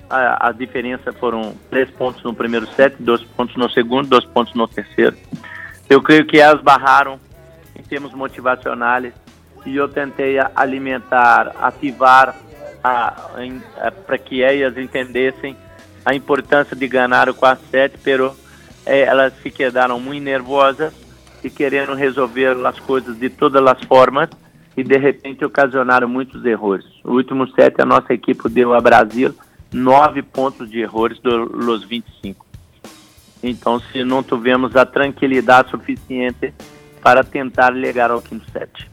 A, 0.08 0.48
as 0.48 0.56
diferenças 0.56 1.14
foram 1.16 1.54
três 1.68 1.90
pontos 1.90 2.22
no 2.22 2.32
primeiro 2.32 2.66
set, 2.74 2.94
dois 2.98 3.22
pontos 3.22 3.54
no 3.56 3.68
segundo, 3.70 4.08
dois 4.08 4.24
pontos 4.24 4.54
no 4.54 4.66
terceiro. 4.66 5.16
Eu 5.90 6.00
creio 6.02 6.24
que 6.26 6.38
elas 6.38 6.62
barraram 6.62 7.18
em 7.78 7.82
termos 7.82 8.12
motivacionais 8.14 9.12
e 9.64 9.76
eu 9.76 9.88
tentei 9.88 10.38
a- 10.38 10.50
alimentar, 10.56 11.54
ativar 11.60 12.34
para 12.82 14.18
que 14.18 14.42
elas 14.42 14.76
entendessem 14.78 15.56
a 16.06 16.14
importância 16.14 16.76
de 16.76 16.86
ganhar 16.86 17.28
o 17.28 17.34
quarto 17.34 17.62
set, 17.68 17.98
pero 18.04 18.36
eh, 18.86 19.00
elas 19.00 19.32
se 19.42 19.50
quedaram 19.50 19.98
muito 19.98 20.22
nervosas 20.22 20.94
e 21.42 21.50
querendo 21.50 21.94
resolver 21.94 22.56
as 22.64 22.78
coisas 22.78 23.18
de 23.18 23.28
todas 23.28 23.66
as 23.66 23.82
formas 23.86 24.30
e 24.76 24.84
de 24.84 24.96
repente 24.96 25.44
ocasionaram 25.44 26.08
muitos 26.08 26.44
erros. 26.44 26.84
O 27.02 27.14
último 27.14 27.48
set 27.48 27.82
a 27.82 27.84
nossa 27.84 28.14
equipe 28.14 28.48
deu 28.48 28.72
a 28.72 28.80
Brasil 28.80 29.34
nove 29.72 30.22
pontos 30.22 30.70
de 30.70 30.80
erros 30.80 31.18
dos 31.18 31.82
25. 31.82 32.46
Então, 33.42 33.80
se 33.80 34.04
não 34.04 34.22
tivemos 34.22 34.76
a 34.76 34.86
tranquilidade 34.86 35.70
suficiente 35.70 36.54
para 37.02 37.24
tentar 37.24 37.70
llegar 37.70 38.12
ao 38.12 38.22
quinto 38.22 38.48
set. 38.52 38.88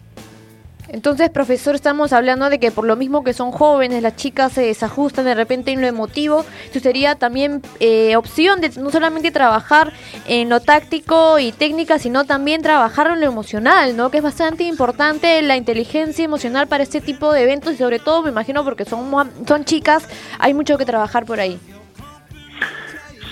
Entonces, 0.89 1.29
profesor, 1.29 1.75
estamos 1.75 2.13
hablando 2.13 2.49
de 2.49 2.59
que 2.59 2.71
por 2.71 2.85
lo 2.85 2.95
mismo 2.95 3.23
que 3.23 3.33
son 3.33 3.51
jóvenes, 3.51 4.03
las 4.03 4.15
chicas 4.15 4.51
se 4.51 4.61
desajustan 4.61 5.25
de 5.25 5.33
repente 5.33 5.71
en 5.71 5.81
lo 5.81 5.87
emotivo. 5.87 6.45
Esto 6.65 6.79
sería 6.79 7.15
también 7.15 7.61
eh, 7.79 8.15
opción 8.15 8.61
de 8.61 8.69
no 8.79 8.91
solamente 8.91 9.31
trabajar 9.31 9.93
en 10.27 10.49
lo 10.49 10.59
táctico 10.59 11.39
y 11.39 11.51
técnica, 11.51 11.99
sino 11.99 12.25
también 12.25 12.61
trabajar 12.61 13.07
en 13.07 13.21
lo 13.21 13.25
emocional, 13.25 13.95
¿no? 13.95 14.11
Que 14.11 14.17
es 14.17 14.23
bastante 14.23 14.65
importante 14.65 15.41
la 15.41 15.55
inteligencia 15.55 16.25
emocional 16.25 16.67
para 16.67 16.83
este 16.83 17.01
tipo 17.01 17.31
de 17.31 17.43
eventos 17.43 17.73
y 17.73 17.77
sobre 17.77 17.99
todo, 17.99 18.21
me 18.21 18.29
imagino, 18.29 18.63
porque 18.63 18.85
son, 18.85 19.09
son 19.47 19.65
chicas, 19.65 20.07
hay 20.37 20.53
mucho 20.53 20.77
que 20.77 20.85
trabajar 20.85 21.25
por 21.25 21.39
ahí. 21.39 21.59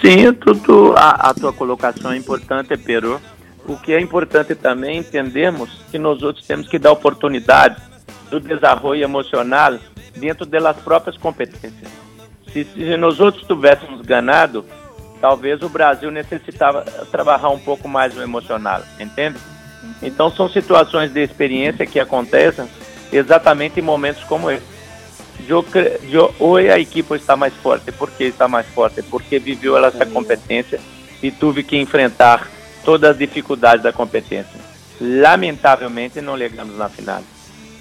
Sim, 0.01 0.33
tudo, 0.33 0.97
a, 0.97 1.29
a 1.29 2.13
é 2.13 2.17
importante, 2.17 2.75
Pedro. 2.75 3.21
O 3.65 3.77
que 3.77 3.93
é 3.93 3.99
importante 3.99 4.55
também 4.55 4.97
entendemos 4.97 5.83
que 5.91 5.99
nós 5.99 6.21
outros 6.23 6.45
temos 6.45 6.67
que 6.67 6.79
dar 6.79 6.91
oportunidade 6.91 7.81
do 8.29 8.39
desenvolvimento 8.39 9.03
emocional 9.03 9.77
dentro 10.15 10.45
das 10.45 10.77
próprias 10.77 11.17
competências. 11.17 11.91
Se, 12.51 12.63
se 12.63 12.97
nós 12.97 13.19
outros 13.19 13.45
tivéssemos 13.45 14.01
ganhado, 14.01 14.65
talvez 15.21 15.61
o 15.61 15.69
Brasil 15.69 16.11
necessitava 16.11 16.81
trabalhar 17.11 17.49
um 17.49 17.59
pouco 17.59 17.87
mais 17.87 18.17
o 18.17 18.21
emocional, 18.21 18.81
entende? 18.99 19.37
Então 20.01 20.31
são 20.31 20.49
situações 20.49 21.11
de 21.11 21.21
experiência 21.21 21.85
que 21.85 21.99
acontecem 21.99 22.67
exatamente 23.11 23.79
em 23.79 23.83
momentos 23.83 24.23
como 24.23 24.49
esse. 24.49 24.71
Ou 26.39 26.57
a 26.57 26.79
equipe 26.79 27.15
está 27.15 27.35
mais 27.35 27.53
forte, 27.55 27.91
por 27.91 28.09
que 28.11 28.25
está 28.25 28.47
mais 28.47 28.65
forte? 28.67 29.01
Porque 29.01 29.39
viveu 29.39 29.77
essa 29.83 30.05
competência 30.05 30.79
e 31.21 31.31
teve 31.31 31.63
que 31.63 31.77
enfrentar 31.77 32.47
todas 32.83 33.11
as 33.11 33.17
dificuldades 33.17 33.83
da 33.83 33.93
competência. 33.93 34.59
Lamentavelmente 34.99 36.21
não 36.21 36.37
chegamos 36.37 36.77
na 36.77 36.89
final. 36.89 37.21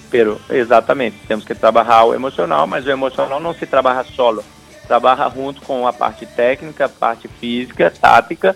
Pero, 0.09 0.41
exatamente, 0.49 1.17
temos 1.27 1.45
que 1.45 1.55
trabalhar 1.55 2.03
o 2.03 2.13
emocional, 2.13 2.67
mas 2.67 2.85
o 2.85 2.91
emocional 2.91 3.39
não 3.39 3.53
se 3.53 3.65
trabalha 3.65 4.03
solo. 4.03 4.43
Trabalha 4.87 5.29
junto 5.29 5.61
com 5.61 5.87
a 5.87 5.93
parte 5.93 6.25
técnica, 6.25 6.85
a 6.85 6.89
parte 6.89 7.27
física, 7.27 7.89
tática 7.89 8.55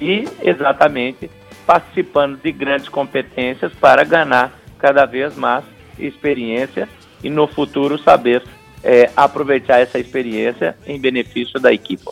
e, 0.00 0.26
exatamente, 0.42 1.30
participando 1.66 2.40
de 2.42 2.52
grandes 2.52 2.88
competências 2.88 3.72
para 3.74 4.04
ganhar 4.04 4.52
cada 4.78 5.04
vez 5.04 5.36
mais 5.36 5.64
experiência 5.98 6.88
e 7.22 7.28
no 7.28 7.46
futuro 7.46 7.98
saber 7.98 8.42
eh, 8.82 9.10
aproveitar 9.16 9.80
essa 9.80 9.98
experiência 9.98 10.76
em 10.86 11.00
benefício 11.00 11.58
da 11.60 11.72
equipe. 11.72 12.04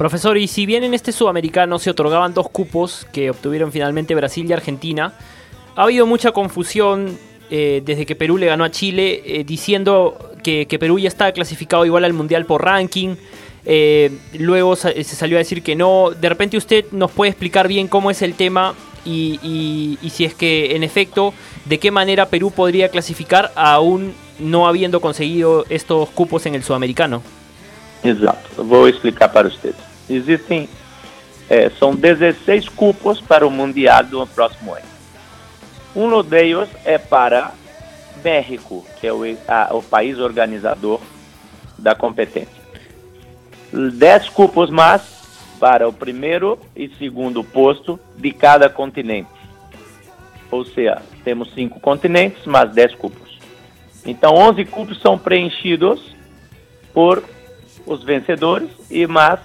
Profesor, 0.00 0.38
y 0.38 0.48
si 0.48 0.64
bien 0.64 0.82
en 0.82 0.94
este 0.94 1.12
sudamericano 1.12 1.78
se 1.78 1.90
otorgaban 1.90 2.32
dos 2.32 2.48
cupos 2.48 3.06
que 3.12 3.28
obtuvieron 3.28 3.70
finalmente 3.70 4.14
Brasil 4.14 4.46
y 4.48 4.52
Argentina, 4.54 5.12
ha 5.76 5.82
habido 5.82 6.06
mucha 6.06 6.32
confusión 6.32 7.18
eh, 7.50 7.82
desde 7.84 8.06
que 8.06 8.16
Perú 8.16 8.38
le 8.38 8.46
ganó 8.46 8.64
a 8.64 8.70
Chile, 8.70 9.20
eh, 9.26 9.44
diciendo 9.44 10.16
que, 10.42 10.64
Perú 10.80 10.98
ya 10.98 11.08
estaba 11.08 11.32
clasificado 11.32 11.84
igual 11.84 12.06
al 12.06 12.14
Mundial 12.14 12.46
por 12.46 12.64
ranking. 12.64 13.16
eh, 13.66 14.10
luego 14.38 14.74
se 14.74 15.04
salió 15.04 15.36
a 15.36 15.40
decir 15.40 15.62
que 15.62 15.76
no. 15.76 16.12
De 16.18 16.30
repente 16.30 16.56
usted 16.56 16.86
nos 16.92 17.10
puede 17.10 17.32
explicar 17.32 17.68
bien 17.68 17.86
cómo 17.86 18.10
es 18.10 18.22
el 18.22 18.32
tema 18.32 18.72
y, 19.04 19.38
y- 20.00 20.08
si 20.08 20.24
es 20.24 20.32
que 20.34 20.76
en 20.76 20.82
efecto, 20.82 21.34
de 21.66 21.76
qué 21.78 21.90
manera 21.90 22.24
Perú 22.30 22.52
podría 22.52 22.88
clasificar 22.88 23.52
aún 23.54 24.14
no 24.38 24.66
habiendo 24.66 25.02
conseguido 25.02 25.66
estos 25.68 26.08
cupos 26.08 26.46
en 26.46 26.54
el 26.54 26.62
sudamericano. 26.62 27.22
Exato. 28.02 28.64
Vou 28.64 28.88
explicar 28.88 29.30
para 29.30 29.50
vocês. 29.50 29.89
Existem, 30.10 30.68
eh, 31.48 31.70
são 31.78 31.94
16 31.94 32.68
cupos 32.68 33.20
para 33.20 33.46
o 33.46 33.50
Mundial 33.50 34.02
do 34.04 34.26
próximo 34.26 34.74
ano. 34.74 34.84
Um 35.94 36.22
deles 36.22 36.68
é 36.84 36.98
para 36.98 37.52
México, 38.22 38.84
que 39.00 39.06
é 39.06 39.12
o, 39.12 39.22
a- 39.48 39.68
o 39.72 39.82
país 39.82 40.18
organizador 40.18 41.00
da 41.78 41.94
competência. 41.94 42.60
10 43.72 44.28
cupos 44.30 44.68
mais 44.68 45.02
para 45.60 45.88
o 45.88 45.92
primeiro 45.92 46.58
e 46.74 46.88
segundo 46.98 47.44
posto 47.44 47.98
de 48.16 48.32
cada 48.32 48.68
continente. 48.68 49.28
Ou 50.50 50.64
seja, 50.64 51.00
temos 51.22 51.52
cinco 51.54 51.78
continentes, 51.78 52.44
mais 52.46 52.72
10 52.72 52.94
cupos. 52.96 53.38
Então, 54.04 54.34
11 54.34 54.64
cupos 54.64 55.00
são 55.00 55.16
preenchidos 55.18 56.16
por 56.92 57.22
os 57.86 58.02
vencedores 58.02 58.68
e 58.90 59.06
mais 59.06 59.38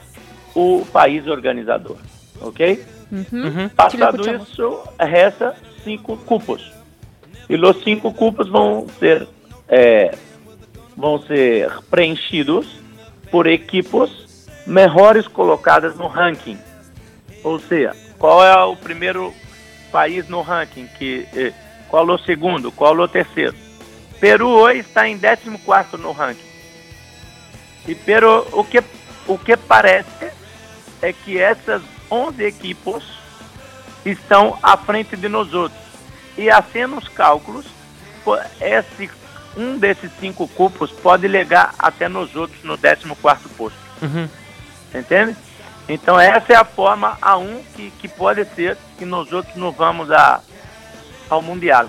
o 0.56 0.86
país 0.92 1.28
organizador. 1.28 1.98
Ok? 2.42 2.84
Uhum. 3.12 3.70
Passado 3.70 4.18
lo 4.18 4.24
escuchamos. 4.24 4.50
isso, 4.50 4.80
resta 4.98 5.56
cinco 5.84 6.18
cupos. 6.18 6.72
E 7.48 7.56
os 7.56 7.84
cinco 7.84 8.12
cupos 8.14 8.50
vão 8.50 8.88
ser, 9.00 9.28
é, 9.68 10.16
vão 10.98 11.22
ser 11.22 11.70
preenchidos 11.92 12.68
por 13.30 13.46
equipos 13.46 14.50
melhores 14.66 15.28
colocadas 15.28 15.96
no 15.96 16.08
ranking. 16.08 16.58
Ou 17.44 17.60
seja, 17.60 17.96
qual 18.18 18.44
é 18.44 18.56
o 18.64 18.76
primeiro 18.76 19.34
país 19.92 20.28
no 20.28 20.42
ranking? 20.42 20.88
Que, 20.98 21.28
eh, 21.36 21.54
qual 21.88 22.10
é 22.10 22.14
o 22.14 22.18
segundo? 22.18 22.72
Qual 22.72 22.98
é 22.98 23.02
o 23.02 23.08
terceiro? 23.08 23.56
Peru 24.20 24.48
hoje 24.48 24.80
está 24.80 25.08
em 25.08 25.20
14 25.20 25.98
no 25.98 26.12
ranking. 26.12 26.42
E 27.88 27.94
Peru, 27.94 28.48
o 28.52 28.64
que, 28.64 28.84
o 29.28 29.38
que 29.38 29.56
parece 29.56 30.25
é 31.02 31.14
que 31.14 31.40
essas 31.40 31.82
11 32.10 32.44
equipos 32.44 33.04
estão 34.06 34.58
à 34.62 34.78
frente 34.78 35.16
de 35.16 35.28
nós 35.28 35.54
outros. 35.54 35.82
E 36.38 36.50
assim 36.50 36.86
nos 36.86 37.08
cálculos, 37.08 37.66
esse, 38.60 39.10
um 39.56 39.78
desses 39.78 40.12
cinco 40.20 40.48
cupos 40.48 40.92
pode 40.92 41.28
legar 41.28 41.74
até 41.80 42.08
nos 42.10 42.36
outros 42.36 42.64
no 42.64 42.78
14 42.78 43.50
posto. 43.50 43.78
Uhum. 44.02 44.30
Entende? 44.94 45.36
Então 45.88 46.20
essa 46.20 46.54
é 46.54 46.56
a 46.56 46.66
forma 46.66 47.18
a 47.22 47.38
um 47.38 47.64
que, 47.76 47.92
que 47.92 48.08
pode 48.08 48.44
ser 48.56 48.78
que 48.98 49.06
nós 49.06 49.32
outros 49.32 49.56
não 49.56 49.72
vamos 49.72 50.12
a, 50.12 50.42
ao 51.30 51.42
Mundial. 51.42 51.88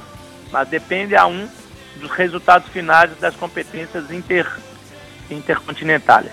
Mas 0.51 0.69
depende 0.69 1.17
a 1.17 1.27
um 1.27 1.49
dos 1.97 2.11
resultados 2.11 2.69
finais 2.69 3.11
das 3.19 3.35
competências 3.35 4.11
inter, 4.11 4.47
intercontinentais. 5.31 6.31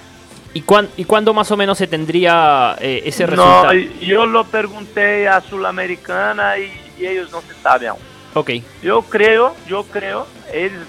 ¿Y, 0.54 0.62
cuán- 0.62 0.90
¿Y 0.98 1.04
cuándo 1.06 1.34
más 1.34 1.50
o 1.52 1.58
menos 1.58 1.78
se 1.78 1.88
tendría 1.88 2.76
eh, 2.80 3.02
ese 3.06 3.24
No, 3.26 3.32
resultado? 3.32 3.74
eu 4.02 4.26
lo 4.26 4.46
perguntei 4.46 5.26
à 5.28 5.42
Sul-Americana 5.42 6.58
e, 6.60 6.70
e 7.00 7.06
eles 7.06 7.32
não 7.32 7.42
se 7.42 7.54
sabem 7.62 7.88
aún. 7.90 8.00
Ok. 8.36 8.64
Eu 8.84 9.02
creio, 9.02 9.52
eu 9.68 9.84
creio, 9.84 10.26
eles 10.52 10.80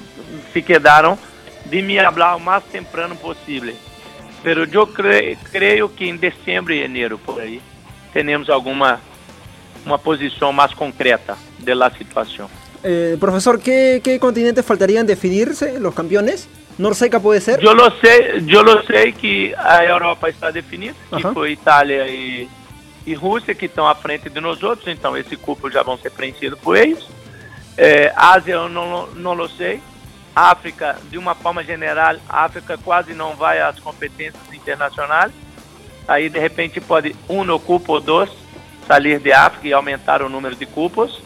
se 0.53 0.61
quedaram 0.63 1.19
de 1.67 1.81
me 1.83 1.97
falar 1.99 2.37
o 2.37 2.41
mais 2.41 2.63
temprano 2.65 3.17
possível. 3.17 3.75
Pero 4.43 4.65
eu 4.71 4.87
creio, 4.87 5.39
creio 5.51 5.89
que 5.89 6.05
em 6.07 6.17
dezembro 6.17 6.73
e 6.75 6.83
janeiro, 6.83 7.17
por 7.19 7.41
aí, 7.41 7.61
teremos 8.13 8.51
alguma 8.51 9.01
uma 9.87 9.99
posição 9.99 10.53
mais 10.53 10.73
concreta 10.75 11.37
da 11.59 11.91
situação. 11.91 12.49
Eh, 12.83 13.17
profesor, 13.19 13.59
¿qué, 13.61 14.01
¿qué 14.05 14.19
continentes 14.19 14.65
faltarían 14.65 15.07
definirse 15.07 15.79
los 15.79 15.95
campeones? 15.95 16.49
¿Norseca 16.79 17.21
puede 17.21 17.41
ser? 17.41 17.63
Eu 17.63 17.75
lo 17.75 17.91
sei, 18.01 18.45
eu 18.49 18.63
lo 18.63 18.83
sei 18.85 19.13
que 19.13 19.55
a 19.57 19.85
Europa 19.85 20.29
está 20.29 20.51
definida, 20.51 20.95
que 21.17 21.23
foi 21.33 21.53
Itália 21.53 22.09
e, 22.09 22.49
e 23.07 23.15
Rússia 23.15 23.55
que 23.55 23.67
estão 23.67 23.87
à 23.87 23.95
frente 23.95 24.29
de 24.29 24.41
nós 24.41 24.63
outros, 24.63 24.89
então 24.89 25.17
esse 25.17 25.37
cupo 25.37 25.71
já 25.71 25.83
vão 25.83 25.97
ser 25.97 26.11
preenchidos 26.11 26.59
por 26.59 26.77
eles. 26.77 27.07
É, 27.77 28.13
Ásia 28.17 28.55
eu 28.55 28.69
não, 28.69 29.07
não 29.09 29.35
lo 29.35 29.49
sei. 29.49 29.81
África, 30.35 30.99
de 31.11 31.17
uma 31.17 31.35
forma 31.35 31.63
geral, 31.63 32.17
a 32.29 32.45
África 32.45 32.77
quase 32.77 33.15
não 33.15 33.37
vai 33.37 33.61
às 33.61 33.79
competências 33.79 34.53
internacionais. 34.53 35.33
Aí 36.09 36.29
de 36.29 36.39
repente 36.39 36.81
pode 36.81 37.15
um 37.29 37.45
no 37.45 37.59
cupo 37.61 37.95
ou 37.95 38.01
dois 38.01 38.31
sair 38.87 39.21
de 39.21 39.33
África 39.33 39.69
e 39.69 39.73
aumentar 39.73 40.23
o 40.23 40.29
número 40.29 40.57
de 40.57 40.67
cupos. 40.67 41.23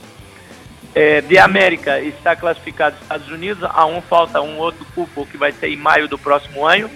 É, 0.95 1.21
de 1.21 1.39
América 1.39 2.01
está 2.01 2.35
classificado 2.35 2.97
Estados 3.01 3.29
Unidos, 3.31 3.63
a 3.73 3.87
um 3.87 4.01
falta 4.01 4.41
um 4.41 4.57
outro 4.59 4.85
cupo 4.95 5.27
que 5.27 5.37
vai 5.37 5.53
ser 5.53 5.69
em 5.69 5.77
maio 5.77 6.09
do 6.09 6.19
próximo 6.19 6.67
ano, 6.67 6.91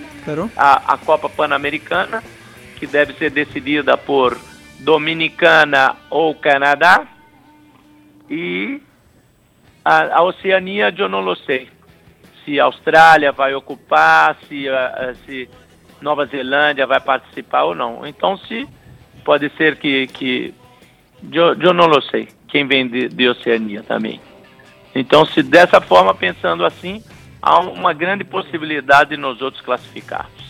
a, 0.57 0.95
a 0.95 0.99
Copa 0.99 1.29
Pan-Americana, 1.29 2.23
que 2.77 2.87
deve 2.87 3.13
ser 3.15 3.31
decidida 3.31 3.97
por 3.97 4.37
Dominicana 4.81 5.95
ou 6.11 6.35
Canadá. 6.35 7.07
E 8.29 8.81
a, 9.85 10.19
a 10.19 10.23
Oceania 10.23 10.93
eu 10.97 11.09
não 11.09 11.21
lo 11.21 11.37
sei. 11.37 11.69
Se 12.45 12.59
a 12.59 12.65
Austrália 12.65 13.31
vai 13.31 13.55
ocupar, 13.55 14.37
se, 14.49 14.69
a- 14.69 15.15
se 15.25 15.49
Nova 16.01 16.27
Zelândia 16.27 16.87
vai 16.87 17.01
participar 17.01 17.65
ou 17.65 17.75
não. 17.75 18.05
Então, 18.07 18.37
se 18.37 18.67
pode 19.25 19.49
ser 19.57 19.77
que, 19.77 20.07
que 20.09 20.53
eu, 21.33 21.55
eu 21.61 21.73
não 21.73 21.87
lo 21.87 22.01
sei. 22.03 22.29
Quem 22.53 22.67
vem 22.69 22.87
de, 22.87 23.09
de 23.09 23.29
Oceania 23.29 23.83
também. 23.83 24.21
Então, 24.95 25.25
se 25.25 25.43
dessa 25.43 25.81
forma, 25.81 26.15
pensando 26.15 26.67
assim, 26.67 27.03
há 27.41 27.59
uma 27.61 27.95
grande 27.95 28.25
possibilidade 28.25 29.11
de 29.11 29.17
nós 29.17 29.41
outros 29.41 29.63
classificarmos. 29.65 30.43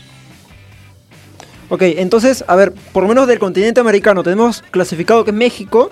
Ok, 1.70 1.94
entonces, 1.98 2.42
a 2.48 2.56
ver, 2.56 2.72
por 2.92 3.04
lo 3.04 3.08
menos 3.08 3.26
del 3.28 3.38
continente 3.38 3.78
americano 3.80 4.22
tenemos 4.22 4.60
clasificado 4.60 5.24
que 5.24 5.30
México, 5.32 5.90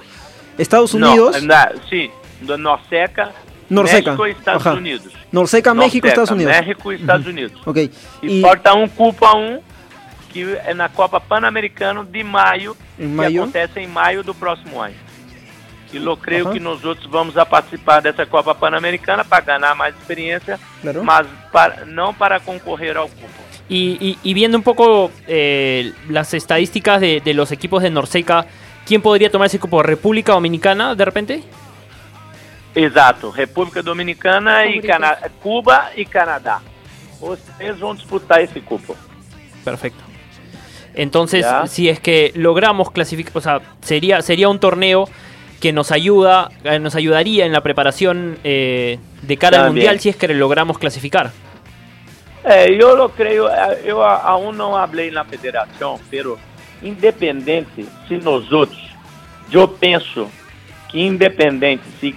Estados 0.59 0.93
Unidos, 0.93 1.41
na, 1.43 1.73
sim, 1.89 2.11
do 2.43 2.59
Norseca, 2.59 3.31
Norseca, 3.71 4.11
México 4.11 4.27
e 4.27 4.31
Estados 4.33 4.67
ajá. 4.67 4.77
Unidos. 4.77 5.13
Norseca, 5.33 5.73
México, 5.73 6.07
Norseca, 6.07 6.09
Estados 6.09 6.31
Unidos. 6.31 6.53
México 6.57 6.93
e 6.93 6.97
Estados 6.97 7.27
Unidos. 7.27 7.63
Ok, 7.65 7.91
E, 8.23 8.39
y 8.39 8.43
falta 8.43 8.75
um 8.75 8.89
cupo 8.89 9.25
a 9.25 9.37
um, 9.37 9.61
que 10.29 10.43
é 10.67 10.75
na 10.75 10.89
Copa 10.89 11.21
Pan-Americana 11.21 12.05
de 12.05 12.25
maio, 12.25 12.77
Em 12.99 13.09
que 13.09 13.15
maio. 13.15 13.43
acontece 13.43 13.79
em 13.79 13.87
maio 13.87 14.25
do 14.25 14.35
próximo 14.35 14.81
ano. 14.83 14.95
E 15.93 15.97
eu 15.97 16.17
creio 16.17 16.45
Aham. 16.47 16.53
que 16.53 16.61
nós 16.61 16.85
outros 16.85 17.11
vamos 17.11 17.37
a 17.37 17.45
participar 17.45 18.01
dessa 18.01 18.25
Copa 18.27 18.55
Pan-Americana 18.55 19.25
para 19.25 19.41
ganhar 19.43 19.75
mais 19.75 19.95
experiência, 19.97 20.59
Claro. 20.83 21.03
mas 21.05 21.27
para, 21.53 21.85
não 21.85 22.15
para 22.15 22.39
concorrer 22.41 22.97
ao 22.97 23.09
cupo. 23.09 23.41
Y, 23.69 23.97
y- 24.01 24.19
y 24.23 24.35
viendo 24.35 24.57
un 24.57 24.63
poco 24.65 25.11
eh, 25.29 25.93
las 26.09 26.35
estadísticas 26.35 27.01
de, 27.01 27.21
de 27.21 27.35
los 27.35 27.53
equipos 27.53 27.83
de 27.83 27.91
Norseca, 27.91 28.47
¿quién 28.85 29.01
podría 29.03 29.31
tomar 29.31 29.47
ese 29.47 29.59
cupo? 29.61 29.83
¿República 29.83 30.33
Dominicana 30.33 30.95
de 30.95 31.05
repente? 31.05 31.43
Exato, 32.75 33.31
República 33.33 33.83
Dominicana 33.83 34.65
e 34.65 34.81
Favoritos. 34.81 34.91
Cana 34.91 35.19
Cuba 35.43 35.91
e 35.97 36.05
Canadá. 36.05 36.61
Os 37.21 37.39
três 37.59 37.79
vão 37.79 37.95
disputar 37.95 38.41
esse 38.43 38.61
cupo. 38.61 38.97
Perfecto. 39.65 40.03
Entonces, 40.95 41.43
Ya. 41.45 41.67
si 41.67 41.89
es 41.89 42.01
que 42.01 42.33
logramos 42.35 42.91
clasificar, 42.91 43.33
o 43.37 43.41
sea, 43.41 43.61
sería, 43.83 44.23
sería 44.23 44.49
un 44.49 44.59
torneo 44.59 45.09
que 45.61 45.73
nos 45.73 45.93
ayuda, 45.93 46.51
eh, 46.65 46.79
nos 46.79 46.95
ayudaría 46.97 47.45
en 47.47 47.53
la 47.53 47.61
preparación 47.61 48.39
eh, 48.45 48.99
de 49.23 49.37
cara 49.37 49.59
al 49.59 49.65
También. 49.67 49.85
mundial 49.87 50.01
si 50.01 50.09
es 50.09 50.17
que 50.17 50.27
logramos 50.29 50.79
clasificar. 50.79 51.31
É, 52.43 52.71
eu 52.71 52.97
não 52.97 53.11
creio, 53.11 53.45
eu 53.85 54.03
a- 54.03 54.17
aún 54.33 54.57
não 54.57 54.73
falei 54.73 55.11
na 55.11 55.25
federação, 55.25 56.01
pero 56.11 56.39
independente 56.83 57.87
se 58.09 58.17
nós 58.17 58.51
outros, 58.51 58.81
eu 59.53 59.69
penso 59.69 60.27
que 60.89 61.01
independente 61.03 61.83
se 62.01 62.15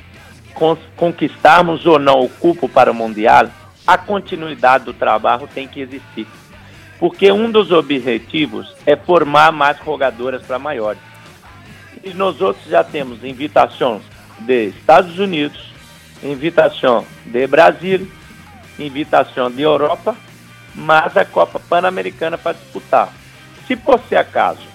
con- 0.54 0.78
conquistarmos 0.96 1.86
ou 1.86 2.00
não 2.00 2.22
o 2.22 2.30
cupo 2.30 2.70
para 2.70 2.90
o 2.90 2.94
Mundial, 2.94 3.50
a 3.86 3.98
continuidade 3.98 4.86
do 4.86 4.94
trabalho 4.94 5.48
tem 5.54 5.68
que 5.68 5.82
existir. 5.82 6.26
Porque 7.00 7.30
um 7.30 7.52
dos 7.52 7.70
objetivos 7.74 8.74
é 8.86 8.96
formar 8.96 9.52
mais 9.52 9.78
jogadoras 9.84 10.42
para 10.44 10.58
maiores. 10.58 11.02
E 12.04 12.14
nós 12.14 12.42
outros 12.42 12.66
já 12.66 12.84
temos 12.84 13.24
invitações 13.24 14.02
de 14.40 14.66
Estados 14.66 15.18
Unidos, 15.18 15.72
invitação 16.22 17.06
de 17.26 17.48
Brasil, 17.48 18.12
invitação 18.78 19.50
de 19.50 19.62
Europa, 19.62 20.14
mas 20.76 21.16
a 21.16 21.24
Copa 21.24 21.62
Pan-Americana 21.62 22.38
para 22.38 22.58
disputar. 22.58 23.10
Se 23.66 23.78
por 23.78 24.02
se 24.10 24.18
acaso 24.18 24.68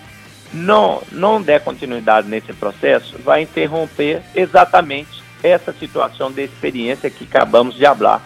não, 0.54 1.02
não 1.12 1.42
der 1.42 1.60
continuidade 1.60 2.26
nesse 2.26 2.54
processo, 2.54 3.18
vai 3.18 3.42
interromper 3.42 4.22
exatamente 4.34 5.22
essa 5.42 5.70
situação 5.74 6.32
de 6.32 6.42
experiência 6.42 7.10
que 7.10 7.24
acabamos 7.24 7.74
de 7.74 7.84
falar, 7.84 8.22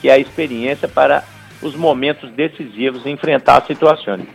que 0.00 0.08
é 0.08 0.12
a 0.12 0.18
experiência 0.18 0.86
para 0.86 1.24
os 1.60 1.74
momentos 1.74 2.30
decisivos 2.30 3.06
enfrentar 3.06 3.66
situações. 3.66 4.28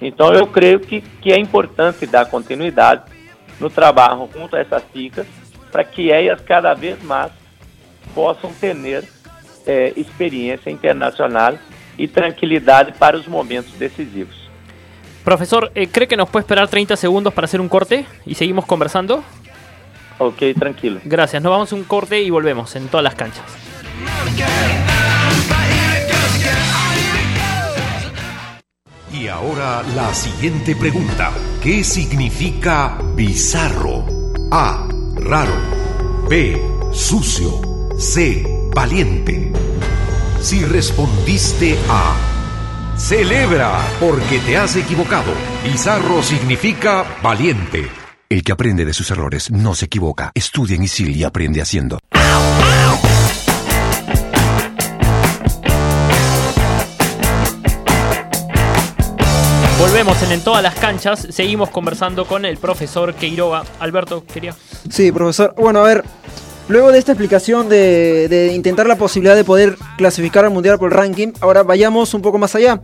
Então 0.00 0.32
eu 0.32 0.46
creio 0.46 0.80
que, 0.80 1.02
que 1.02 1.30
é 1.30 1.38
importante 1.38 2.06
dar 2.06 2.24
continuidade 2.24 3.13
no 3.60 3.70
trabalho 3.70 4.28
junto 4.32 4.56
a 4.56 4.60
essas 4.60 4.82
ficas 4.92 5.26
para 5.70 5.84
que 5.84 6.10
elas 6.10 6.40
cada 6.40 6.74
vez 6.74 7.02
mais 7.02 7.32
possam 8.14 8.52
ter 8.52 8.76
eh, 9.66 9.92
experiência 9.96 10.70
internacional 10.70 11.58
e 11.98 12.06
tranquilidade 12.06 12.92
para 12.92 13.16
os 13.16 13.26
momentos 13.26 13.72
decisivos. 13.74 14.44
Profesor, 15.24 15.72
eh, 15.74 15.86
¿cree 15.86 16.06
que 16.06 16.16
nos 16.16 16.28
puede 16.28 16.42
esperar 16.42 16.68
30 16.68 16.96
segundos 16.96 17.32
para 17.32 17.46
hacer 17.46 17.60
un 17.60 17.68
corte 17.68 18.04
y 18.26 18.34
seguimos 18.34 18.66
conversando? 18.66 19.24
Ok, 20.18 20.42
tranquilo. 20.58 21.00
Gracias, 21.04 21.42
nos 21.42 21.50
vamos 21.50 21.72
a 21.72 21.76
un 21.76 21.84
corte 21.84 22.22
y 22.22 22.30
volvemos 22.30 22.76
en 22.76 22.88
todas 22.88 23.02
las 23.02 23.14
canchas. 23.14 23.44
Y 29.24 29.28
ahora 29.28 29.82
la 29.96 30.12
siguiente 30.12 30.76
pregunta. 30.76 31.32
¿Qué 31.62 31.82
significa 31.82 32.98
bizarro? 33.16 34.04
A. 34.50 34.86
Raro. 35.16 35.54
B. 36.28 36.60
Sucio. 36.92 37.88
C. 37.98 38.44
Valiente. 38.74 39.50
Si 40.42 40.62
respondiste 40.66 41.78
A. 41.88 42.14
Celebra 42.98 43.80
porque 43.98 44.40
te 44.40 44.58
has 44.58 44.76
equivocado. 44.76 45.32
Bizarro 45.64 46.22
significa 46.22 47.06
valiente. 47.22 47.88
El 48.28 48.42
que 48.42 48.52
aprende 48.52 48.84
de 48.84 48.92
sus 48.92 49.10
errores 49.10 49.50
no 49.50 49.74
se 49.74 49.86
equivoca. 49.86 50.32
Estudia 50.34 50.76
en 50.76 50.82
ISIL 50.82 51.16
y 51.16 51.24
aprende 51.24 51.62
haciendo. 51.62 51.98
Volvemos 60.04 60.22
en, 60.22 60.32
en 60.32 60.44
todas 60.44 60.62
las 60.62 60.74
canchas. 60.74 61.26
Seguimos 61.30 61.70
conversando 61.70 62.26
con 62.26 62.44
el 62.44 62.58
profesor 62.58 63.14
Queiroga. 63.14 63.64
Alberto, 63.80 64.22
quería. 64.26 64.54
Sí, 64.90 65.10
profesor. 65.10 65.54
Bueno, 65.56 65.80
a 65.80 65.84
ver, 65.84 66.04
luego 66.68 66.92
de 66.92 66.98
esta 66.98 67.12
explicación 67.12 67.70
de, 67.70 68.28
de 68.28 68.52
intentar 68.52 68.86
la 68.86 68.96
posibilidad 68.96 69.34
de 69.34 69.44
poder 69.44 69.76
clasificar 69.96 70.44
al 70.44 70.50
Mundial 70.50 70.78
por 70.78 70.94
ranking, 70.94 71.28
ahora 71.40 71.62
vayamos 71.62 72.12
un 72.12 72.20
poco 72.20 72.36
más 72.36 72.54
allá. 72.54 72.82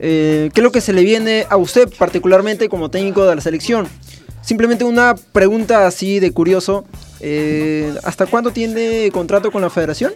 Eh, 0.00 0.50
¿Qué 0.52 0.60
es 0.60 0.64
lo 0.64 0.72
que 0.72 0.80
se 0.80 0.92
le 0.92 1.04
viene 1.04 1.46
a 1.48 1.56
usted 1.56 1.88
particularmente 1.96 2.68
como 2.68 2.90
técnico 2.90 3.24
de 3.24 3.36
la 3.36 3.40
selección? 3.40 3.86
Simplemente 4.40 4.82
una 4.82 5.14
pregunta 5.32 5.86
así 5.86 6.18
de 6.18 6.32
curioso. 6.32 6.86
eh, 7.20 7.94
¿Hasta 8.02 8.26
cuándo 8.26 8.50
tiene 8.50 9.12
contrato 9.12 9.52
con 9.52 9.62
la 9.62 9.70
federación? 9.70 10.12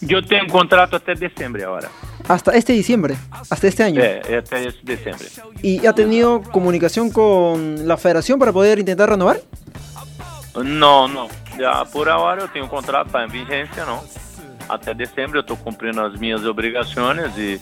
Tenho 0.00 0.44
um 0.44 0.48
contrato 0.48 0.96
até 0.96 1.14
dezembro 1.14 1.62
agora. 1.66 1.90
Hasta 2.28 2.54
este 2.54 2.74
diciembre, 2.74 3.16
hasta 3.48 3.66
este 3.66 3.82
año. 3.82 4.02
É, 4.02 4.20
é 4.28 4.36
até 4.36 4.68
esse 4.68 4.78
dezembro. 4.82 5.24
¿Y 5.62 5.86
ha 5.86 5.94
tenido 5.94 6.42
comunicación 6.42 7.10
con 7.10 7.88
la 7.88 7.96
federación 7.96 8.38
para 8.38 8.52
poder 8.52 8.78
intentar 8.78 9.08
renovar? 9.08 9.40
Não, 10.54 11.08
não. 11.08 11.28
Já 11.58 11.86
por 11.86 12.08
agora 12.08 12.42
eu 12.42 12.48
tenho 12.48 12.66
um 12.66 12.68
contrato, 12.68 13.06
está 13.06 13.24
em 13.24 13.28
vigência, 13.28 13.84
não. 13.86 14.04
Até 14.68 14.92
dezembro 14.92 15.38
eu 15.38 15.40
estou 15.40 15.56
cumprindo 15.56 16.02
as 16.02 16.18
minhas 16.20 16.44
obrigações 16.44 17.32
e, 17.38 17.58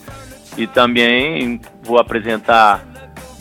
e 0.57 0.67
também 0.67 1.61
vou 1.83 1.97
apresentar 1.97 2.85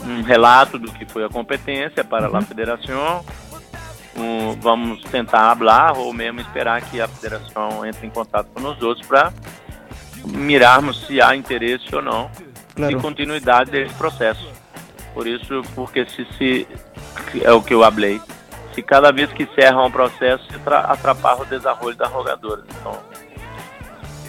um 0.04 0.22
relato 0.22 0.78
do 0.78 0.92
que 0.92 1.04
foi 1.06 1.24
a 1.24 1.28
competência 1.28 2.04
para 2.04 2.28
a 2.28 2.40
federação. 2.40 3.24
Um, 4.16 4.52
vamos 4.60 5.02
tentar 5.10 5.50
hablar 5.50 5.98
ou 5.98 6.12
mesmo 6.12 6.40
esperar 6.40 6.80
que 6.82 7.00
a 7.00 7.08
federação 7.08 7.84
entre 7.84 8.06
em 8.06 8.10
contato 8.10 8.48
com 8.54 8.60
nós 8.60 8.80
outros 8.80 9.06
para 9.06 9.32
mirarmos 10.26 11.06
se 11.06 11.20
há 11.20 11.34
interesse 11.36 11.94
ou 11.94 12.02
não 12.02 12.30
de 12.34 12.74
Claro. 12.74 13.00
continuidade 13.00 13.70
desse 13.70 13.94
processo. 13.94 14.46
Por 15.14 15.26
isso, 15.26 15.62
porque 15.74 16.04
se, 16.06 16.26
se 16.36 16.66
é 17.42 17.50
o 17.52 17.62
que 17.62 17.72
eu 17.72 17.82
hablei, 17.82 18.20
se 18.74 18.82
cada 18.82 19.10
vez 19.10 19.32
que 19.32 19.44
encerra 19.44 19.82
um 19.82 19.90
processo, 19.90 20.44
se 20.52 20.58
tra- 20.58 20.80
atrapalha 20.80 21.40
o 21.40 21.46
desenvolvimento 21.46 21.98
da 21.98 22.08
jogadora. 22.10 22.62
Então, 22.80 22.98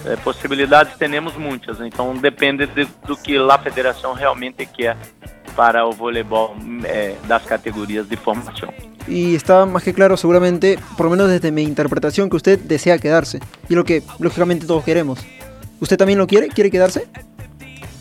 é, 0.05 0.15
possibilidades 0.17 0.95
temos 0.97 1.35
muitas, 1.35 1.81
então 1.81 2.15
depende 2.15 2.65
de- 2.67 2.87
do 3.05 3.17
que 3.17 3.35
a 3.37 3.57
federação 3.57 4.13
realmente 4.13 4.65
quer 4.65 4.95
para 5.55 5.85
o 5.85 5.91
voleibol 5.91 6.55
é, 6.85 7.15
das 7.27 7.43
categorias 7.43 8.07
de 8.07 8.15
formação. 8.15 8.69
Y 9.09 9.35
está 9.35 9.65
más 9.65 9.83
que 9.83 9.93
claro, 9.93 10.15
seguramente, 10.17 10.77
por 10.97 11.05
lo 11.05 11.11
menos 11.11 11.29
desde 11.29 11.49
mi 11.51 11.63
interpretación, 11.63 12.29
que 12.29 12.35
usted 12.35 12.59
desea 12.59 12.97
quedarse. 12.99 13.39
Y 13.69 13.75
lo 13.75 13.83
que, 13.85 14.03
lógicamente, 14.19 14.65
todos 14.67 14.83
queremos. 14.83 15.19
¿Usted 15.79 15.97
también 15.97 16.19
lo 16.19 16.27
quiere? 16.27 16.49
¿Quiere 16.49 16.71
quedarse? 16.71 17.07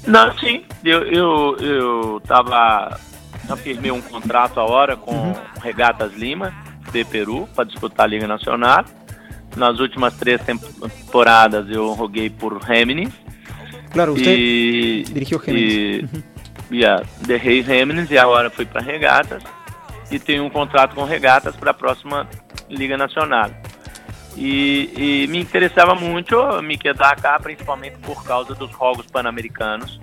Não, 0.06 0.36
sim. 0.38 0.64
Eu 0.84 1.02
eu 1.04 1.56
eu 1.60 2.18
estava 2.18 2.98
já 3.48 3.56
firmei 3.56 3.90
um 3.90 4.00
contrato 4.00 4.60
agora 4.60 4.96
com 4.96 5.34
Regatas 5.60 6.14
Lima 6.14 6.52
de 6.92 7.04
Peru 7.04 7.48
para 7.54 7.64
disputar 7.64 8.06
a 8.06 8.08
Liga 8.08 8.26
Nacional. 8.26 8.84
Nas 9.56 9.78
últimas 9.78 10.14
três 10.14 10.40
temporadas 10.42 11.68
eu 11.70 11.92
roguei 11.92 12.28
por 12.28 12.62
Géminis 12.64 13.12
Claro, 13.92 14.14
e 14.18 15.04
dirigiu 15.08 15.40
Géminis. 15.42 16.10
E, 16.70 16.76
yeah, 16.76 17.04
derrei 17.22 17.62
Géminis 17.62 18.10
e 18.10 18.18
agora 18.18 18.50
fui 18.50 18.66
para 18.66 18.82
Regatas 18.82 19.42
e 20.10 20.18
tenho 20.18 20.44
um 20.44 20.50
contrato 20.50 20.94
com 20.94 21.04
Regatas 21.04 21.56
para 21.56 21.70
a 21.70 21.74
próxima 21.74 22.28
Liga 22.68 22.96
Nacional. 22.96 23.50
E, 24.36 25.24
e 25.24 25.26
me 25.28 25.40
interessava 25.40 25.94
muito 25.94 26.36
me 26.62 26.76
quedar 26.76 27.16
cá, 27.16 27.38
principalmente 27.40 27.96
por 27.98 28.22
causa 28.22 28.54
dos 28.54 28.70
Jogos 28.70 29.06
Pan-Americanos, 29.06 29.98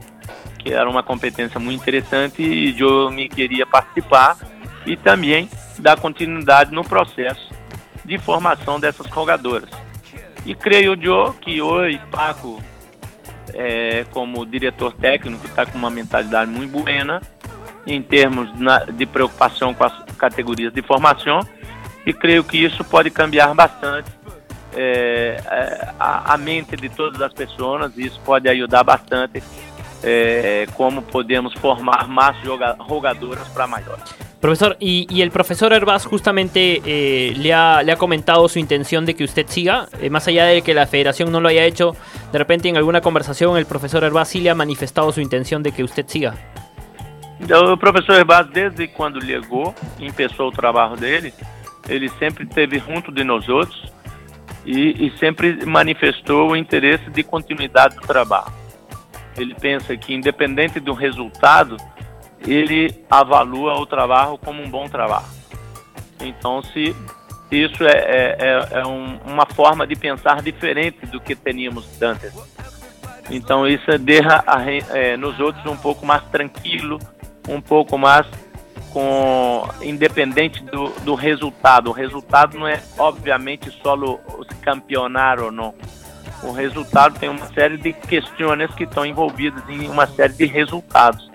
que 0.58 0.74
era 0.74 0.90
uma 0.90 1.04
competência 1.04 1.60
muito 1.60 1.82
interessante 1.82 2.42
e 2.42 2.78
eu 2.80 3.12
me 3.12 3.30
queria 3.30 3.66
participar 3.66 4.38
e 4.86 4.98
também 4.98 5.48
dar 5.78 6.00
continuidade 6.00 6.74
no 6.74 6.84
processo 6.84 7.54
de 8.04 8.18
formação 8.18 8.80
dessas 8.80 9.08
jogadoras. 9.08 9.70
E 10.46 10.56
creio 10.56 10.98
eu 11.02 11.34
que 11.34 11.62
hoje 11.62 12.02
Paco, 12.12 12.62
é, 13.54 14.06
como 14.12 14.46
diretor 14.46 14.94
técnico, 14.94 15.46
está 15.46 15.66
com 15.66 15.78
uma 15.78 15.90
mentalidade 15.90 16.50
muito 16.50 16.72
buena 16.72 17.22
em 17.86 18.02
termos 18.02 18.50
de 18.94 19.06
preocupação 19.06 19.74
com 19.74 19.84
as 19.84 19.94
categorias 20.18 20.74
de 20.74 20.82
formação 20.82 21.42
e 22.06 22.14
creio 22.14 22.44
que 22.44 22.58
isso 22.58 22.84
pode 22.84 23.10
cambiar 23.10 23.54
bastante 23.54 24.10
é, 24.76 25.38
a, 26.00 26.34
a 26.34 26.38
mente 26.38 26.76
de 26.76 26.90
todas 26.90 27.22
as 27.22 27.34
pessoas 27.34 27.92
e 27.98 28.08
isso 28.08 28.20
pode 28.26 28.48
ajudar 28.50 28.84
bastante 28.84 29.42
é, 30.04 30.66
como 30.76 31.02
podemos 31.02 31.54
formar 31.56 32.08
mais 32.08 32.36
joga- 32.44 32.76
jogadoras 32.88 33.48
para 33.50 33.68
maiores. 33.68 34.04
Profesor, 34.42 34.76
y, 34.78 35.08
y 35.10 35.22
el 35.22 35.32
profesor 35.32 35.72
Herbaz 35.72 36.06
justamente 36.06 36.82
eh, 36.86 37.34
le, 37.38 37.54
ha, 37.54 37.82
le 37.82 37.94
ha 37.94 37.96
comentado 37.96 38.50
su 38.50 38.60
intención 38.60 39.06
de 39.06 39.14
que 39.14 39.24
usted 39.24 39.46
siga, 39.48 39.88
eh, 40.02 40.10
más 40.10 40.28
allá 40.28 40.44
de 40.48 40.62
que 40.62 40.74
la 40.74 40.86
federación 40.86 41.32
no 41.32 41.40
lo 41.40 41.48
haya 41.48 41.64
hecho, 41.64 41.96
de 42.34 42.40
repente 42.40 42.68
en 42.68 42.76
alguna 42.76 43.00
conversación 43.00 43.56
el 43.56 43.66
profesor 43.66 44.04
Herbaz 44.04 44.28
sí 44.28 44.42
le 44.42 44.50
ha 44.50 44.56
manifestado 44.56 45.14
su 45.14 45.22
intención 45.22 45.64
de 45.64 45.72
que 45.72 45.82
usted 45.82 46.06
siga. 46.08 46.36
O 47.50 47.78
professor 47.78 48.16
Herbaz, 48.16 48.50
desde 48.52 48.90
quando 48.90 49.22
chegou 49.22 49.74
começou 49.98 50.48
o 50.50 50.52
trabalho 50.52 50.98
dele, 50.98 51.34
ele 51.88 52.10
sempre 52.20 52.44
esteve 52.44 52.80
junto 52.80 53.14
de 53.14 53.24
nós 53.24 53.48
outros 53.48 53.93
e, 54.66 55.08
e 55.08 55.18
sempre 55.18 55.66
manifestou 55.66 56.52
o 56.52 56.56
interesse 56.56 57.10
de 57.10 57.24
continuidade 57.24 57.96
do 57.96 58.02
trabalho. 58.02 58.52
Ele 59.38 59.56
pensa 59.56 59.96
que, 59.98 60.14
independente 60.14 60.80
do 60.80 60.94
resultado, 60.94 61.78
ele 62.46 63.04
avalua 63.10 63.74
o 63.80 63.86
trabalho 63.86 64.38
como 64.38 64.62
um 64.62 64.70
bom 64.70 64.88
trabalho. 64.88 65.26
Então, 66.22 66.62
se 66.62 66.96
isso 67.52 67.84
é, 67.84 67.92
é, 67.92 68.38
é- 68.40 68.80
é 68.80 68.88
um- 68.88 69.18
uma 69.26 69.46
forma 69.46 69.86
de 69.86 69.96
pensar 69.96 70.42
diferente 70.42 71.06
do 71.06 71.20
que 71.20 71.36
teníamos 71.36 72.02
antes. 72.02 72.34
Então 73.30 73.68
isso 73.68 73.98
deixa 74.00 74.44
a 74.46 74.62
eh, 74.70 75.16
nos 75.18 75.40
outros 75.40 75.66
um 75.66 75.78
pouco 75.78 76.06
mais 76.06 76.24
tranquilo, 76.26 77.00
um 77.48 77.62
pouco 77.62 77.98
mais 77.98 78.28
com 78.94 79.68
independente 79.82 80.64
do, 80.64 80.90
do 81.02 81.16
resultado. 81.16 81.90
O 81.90 81.94
resultado 81.94 82.58
não 82.58 82.68
é 82.68 82.80
obviamente 82.98 83.72
só 83.82 83.96
o, 83.96 84.46
campeonar 84.62 85.40
ou 85.40 85.52
não. 85.52 85.74
O 86.44 86.52
resultado 86.52 87.20
tem 87.20 87.28
uma 87.28 87.48
série 87.48 87.78
de 87.78 87.92
questões 87.92 88.74
que 88.76 88.84
estão 88.84 89.06
envolvidas 89.06 89.64
em 89.68 89.90
uma 89.90 90.06
série 90.06 90.34
de 90.34 90.46
resultados 90.46 91.30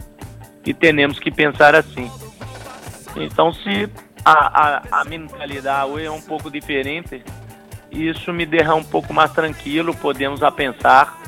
e 0.65 0.73
temos 0.73 1.19
que 1.19 1.31
pensar 1.31 1.75
assim. 1.75 2.11
Então 3.17 3.53
se 3.53 3.91
a, 4.25 4.77
a, 4.93 5.01
a 5.01 5.05
mentalidade 5.05 6.05
é 6.05 6.11
um 6.11 6.21
pouco 6.21 6.51
diferente, 6.51 7.25
isso 7.91 8.33
me 8.33 8.47
deixa 8.47 8.75
um 8.75 8.85
pouco 8.85 9.13
mais 9.13 9.33
tranquilo, 9.33 9.95
podemos 9.97 10.43
a 10.43 10.51
pensar 10.53 11.19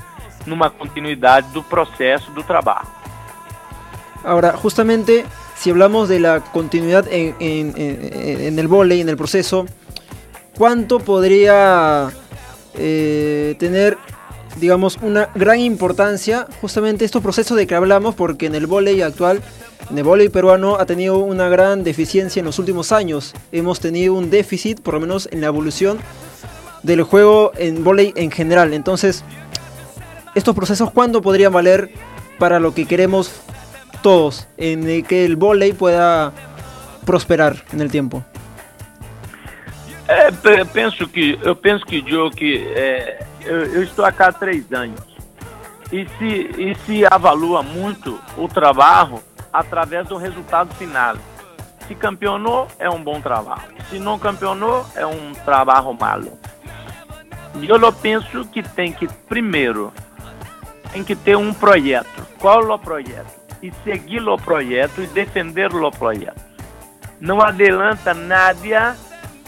numa 0.47 0.71
continuidade 0.71 1.49
do 1.49 1.63
processo 1.63 2.31
do 2.33 2.43
trabalho. 2.43 2.87
Ahora, 4.23 4.55
justamente, 4.61 5.25
si 5.61 5.71
hablamos 5.71 6.09
de 6.09 6.21
la 6.21 6.41
continuidad 6.41 7.07
en, 7.11 7.35
en- 7.39 7.75
en- 7.77 8.41
en 8.41 8.59
el 8.59 8.67
volei, 8.69 9.01
en 9.01 9.09
el 9.09 9.17
proceso, 9.17 9.67
¿cuánto 10.57 10.99
podría 11.01 12.11
eh, 12.75 13.55
tener, 13.59 13.99
digamos, 14.59 14.99
una 15.03 15.29
gran 15.35 15.61
importancia 15.61 16.47
justamente 16.61 17.05
estos 17.05 17.23
procesos 17.23 17.57
de 17.57 17.67
que 17.67 17.75
hablamos? 17.75 18.15
Porque 18.15 18.47
en 18.47 18.55
el 18.55 18.67
volei 18.67 19.03
actual, 19.03 19.43
en 19.91 19.99
el 19.99 20.05
volei 20.05 20.29
peruano, 20.29 20.77
ha 20.77 20.87
tenido 20.87 21.19
una 21.19 21.49
gran 21.49 21.85
deficiencia 21.85 22.41
en 22.41 22.47
los 22.47 22.59
últimos 22.59 22.91
años. 22.93 23.35
Hemos 23.53 23.81
tenido 23.81 24.15
un 24.15 24.31
déficit, 24.31 24.81
por 24.81 24.95
lo 24.95 25.01
menos 25.01 25.29
en 25.31 25.41
la 25.43 25.49
evolución 25.49 25.99
del 26.83 27.03
juego 27.03 27.53
en 27.59 27.85
volei 27.85 28.13
en 28.17 28.31
general. 28.31 28.73
Entonces, 28.73 29.25
estos 30.35 30.55
procesos, 30.55 30.91
¿cuándo 30.91 31.21
podrían 31.21 31.53
valer 31.53 31.91
para 32.39 32.61
lo 32.61 32.73
que 32.73 32.87
queremos 32.87 33.31
todos, 34.03 34.49
en 34.57 35.05
que 35.05 35.25
el 35.25 35.37
volei 35.37 35.73
pueda 35.73 36.33
prosperar 37.05 37.57
en 37.73 37.81
el 37.81 37.91
tiempo? 37.91 38.23
É, 40.09 40.31
pe- 40.33 40.65
penso 40.65 41.07
que 41.07 41.39
eu 41.43 41.55
penso 41.55 41.85
que 41.87 42.01
Joe 42.01 42.31
que 42.31 42.67
é, 42.75 43.25
eu, 43.43 43.65
eu 43.75 43.83
estou 43.83 44.05
aqui 44.05 44.23
há 44.23 44.33
três 44.33 44.65
anos 44.73 45.01
e 45.93 46.05
se 46.19 46.51
e 46.59 46.77
se 46.85 47.07
avalua 47.09 47.63
muito 47.63 48.19
o 48.37 48.49
trabalho 48.49 49.23
através 49.53 50.09
do 50.09 50.17
resultado 50.17 50.75
final. 50.75 51.17
se 51.91 51.95
campeonou, 51.97 52.69
é 52.79 52.89
um 52.89 53.03
bom 53.03 53.21
trabalho. 53.21 53.75
Se 53.89 53.99
não 53.99 54.17
campeonou, 54.17 54.87
é 54.95 55.05
um 55.05 55.33
trabalho 55.45 55.93
malo. 55.93 56.39
E 57.61 57.69
eu 57.69 57.93
penso 57.93 58.45
que 58.47 58.63
tem 58.63 58.93
que, 58.93 59.09
primeiro, 59.29 59.93
tem 60.93 61.03
que 61.03 61.17
ter 61.17 61.37
um 61.37 61.53
projeto. 61.53 62.25
Qual 62.39 62.63
é 62.63 62.75
o 62.75 62.79
projeto? 62.79 63.40
E 63.63 63.73
seguir 63.85 64.27
o 64.27 64.37
projeto 64.37 65.03
e 65.03 65.07
defender 65.09 65.75
o 65.75 65.91
projeto. 65.91 66.41
Não 67.21 67.41
adianta 67.43 68.15
nada 68.15 68.97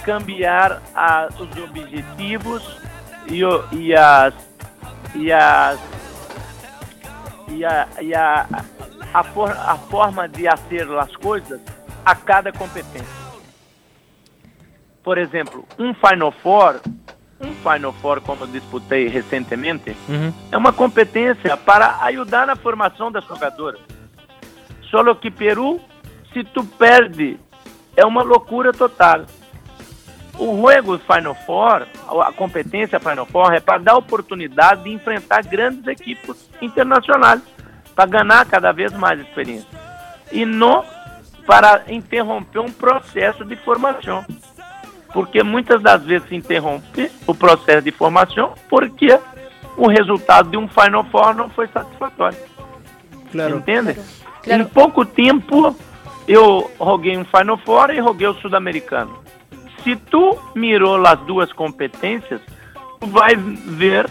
cambiar 0.05 0.83
a, 0.95 1.29
os 1.39 1.57
objetivos 1.63 2.77
e, 3.29 3.45
o, 3.45 3.65
e 3.73 3.95
as 3.95 4.35
e 5.15 5.33
as 5.33 5.79
e 7.49 7.65
a, 7.65 7.89
e 8.01 8.15
a, 8.15 8.47
a, 9.15 9.23
for, 9.25 9.51
a 9.51 9.77
forma 9.77 10.29
de 10.29 10.45
fazer 10.45 10.91
as 10.99 11.15
coisas 11.17 11.61
a 12.05 12.15
cada 12.15 12.53
competência. 12.53 13.23
Por 15.03 15.19
exemplo, 15.19 15.67
um 15.79 15.93
Final 15.95 16.33
Four, 16.33 16.81
um 17.41 17.53
Final 17.55 17.93
Four 17.95 18.21
como 18.21 18.45
eu 18.45 18.49
disputei 18.49 19.09
recentemente, 19.09 19.97
Uhum. 20.09 20.33
é 20.51 20.57
uma 20.57 20.73
competência 20.73 21.57
para 21.57 21.99
ajudar 22.05 22.47
na 22.47 22.57
formação 22.57 23.11
das 23.11 23.25
jogadoras. 23.25 23.81
Só 24.93 25.15
que 25.15 25.31
Peru, 25.31 25.81
se 26.35 26.45
tu 26.45 26.63
perde, 26.65 27.41
é 27.97 28.05
uma 28.05 28.23
loucura 28.23 28.73
total. 28.75 29.25
O 30.39 30.71
jogo 30.71 30.99
Final 30.99 31.35
Four, 31.47 31.87
a 32.21 32.33
competência 32.33 33.01
Final 33.01 33.25
Four 33.25 33.55
é 33.55 33.61
para 33.61 33.79
dar 33.79 33.97
oportunidade 33.97 34.85
de 34.85 34.91
enfrentar 34.91 35.45
grandes 35.45 35.87
equipes 35.87 36.47
internacionais, 36.61 37.41
para 37.95 38.05
ganhar 38.05 38.45
cada 38.45 38.71
vez 38.71 38.93
mais 38.93 39.19
experiência. 39.19 39.69
E 40.31 40.45
não 40.45 40.85
para 41.47 41.85
interromper 41.89 42.59
um 42.59 42.71
processo 42.71 43.47
de 43.47 43.57
formação. 43.57 44.25
Porque 45.15 45.43
muitas 45.43 45.83
das 45.83 46.05
vezes 46.05 46.29
se 46.29 46.35
interrompe 46.35 47.11
o 47.27 47.35
processo 47.35 47.83
de 47.83 47.91
formação 47.91 48.55
porque 48.69 49.19
o 49.77 49.89
resultado 49.89 50.51
de 50.51 50.57
um 50.59 50.69
Final 50.69 51.05
Four 51.05 51.35
não 51.35 51.49
foi 51.49 51.67
satisfatório. 51.69 52.39
Claro. 53.31 53.57
Entende? 53.57 53.95
Claro. 53.95 54.22
Em 54.47 54.65
pouco 54.65 55.05
tempo 55.05 55.75
eu 56.27 56.71
roguei 56.79 57.17
um 57.17 57.25
Final 57.25 57.59
Four 57.59 57.91
e 57.91 58.01
roguei 58.01 58.27
o 58.27 58.35
Sul-Americano. 58.35 59.23
Se 59.83 59.97
tu 59.97 60.39
mirou 60.55 61.05
as 61.07 61.19
duas 61.21 61.53
competências, 61.53 62.41
tu 63.01 63.07
vai 63.07 63.35
ver, 63.35 64.09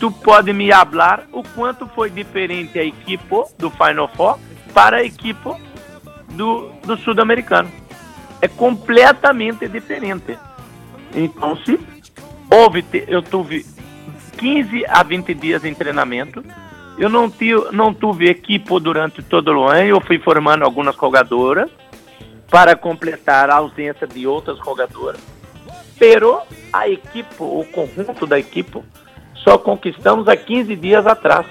tu 0.00 0.10
pode 0.10 0.52
me 0.52 0.72
hablar 0.72 1.26
o 1.32 1.42
quanto 1.42 1.86
foi 1.88 2.10
diferente 2.10 2.78
a 2.78 2.84
equipe 2.84 3.44
do 3.58 3.70
Final 3.70 4.08
Four 4.08 4.38
para 4.74 4.98
a 4.98 5.04
equipe 5.04 5.50
do, 6.30 6.70
do 6.84 6.96
Sul-Americano. 6.98 7.70
É 8.40 8.48
completamente 8.48 9.68
diferente. 9.68 10.36
Então, 11.14 11.56
se 11.58 11.78
houve, 12.50 12.84
eu 13.08 13.22
tive 13.22 13.64
15 14.36 14.84
a 14.86 15.02
20 15.02 15.34
dias 15.34 15.64
em 15.64 15.74
treinamento, 15.74 16.44
eu 16.98 17.08
não, 17.08 17.30
tive, 17.30 17.70
não 17.72 17.92
tive 17.92 18.28
equipe 18.28 18.80
durante 18.80 19.22
todo 19.22 19.52
o 19.52 19.64
ano, 19.64 19.88
eu 19.88 20.00
fui 20.00 20.18
formando 20.18 20.64
algumas 20.64 20.96
jogadoras 20.96 21.70
para 22.50 22.74
completar 22.74 23.50
a 23.50 23.56
ausência 23.56 24.06
de 24.06 24.26
outras 24.26 24.58
jogadoras. 24.58 25.20
Pero 25.98 26.40
a 26.72 26.88
equipe, 26.88 27.34
o 27.38 27.64
conjunto 27.72 28.26
da 28.26 28.38
equipe, 28.38 28.82
só 29.34 29.58
conquistamos 29.58 30.28
há 30.28 30.36
15 30.36 30.74
dias 30.76 31.06
atrás, 31.06 31.46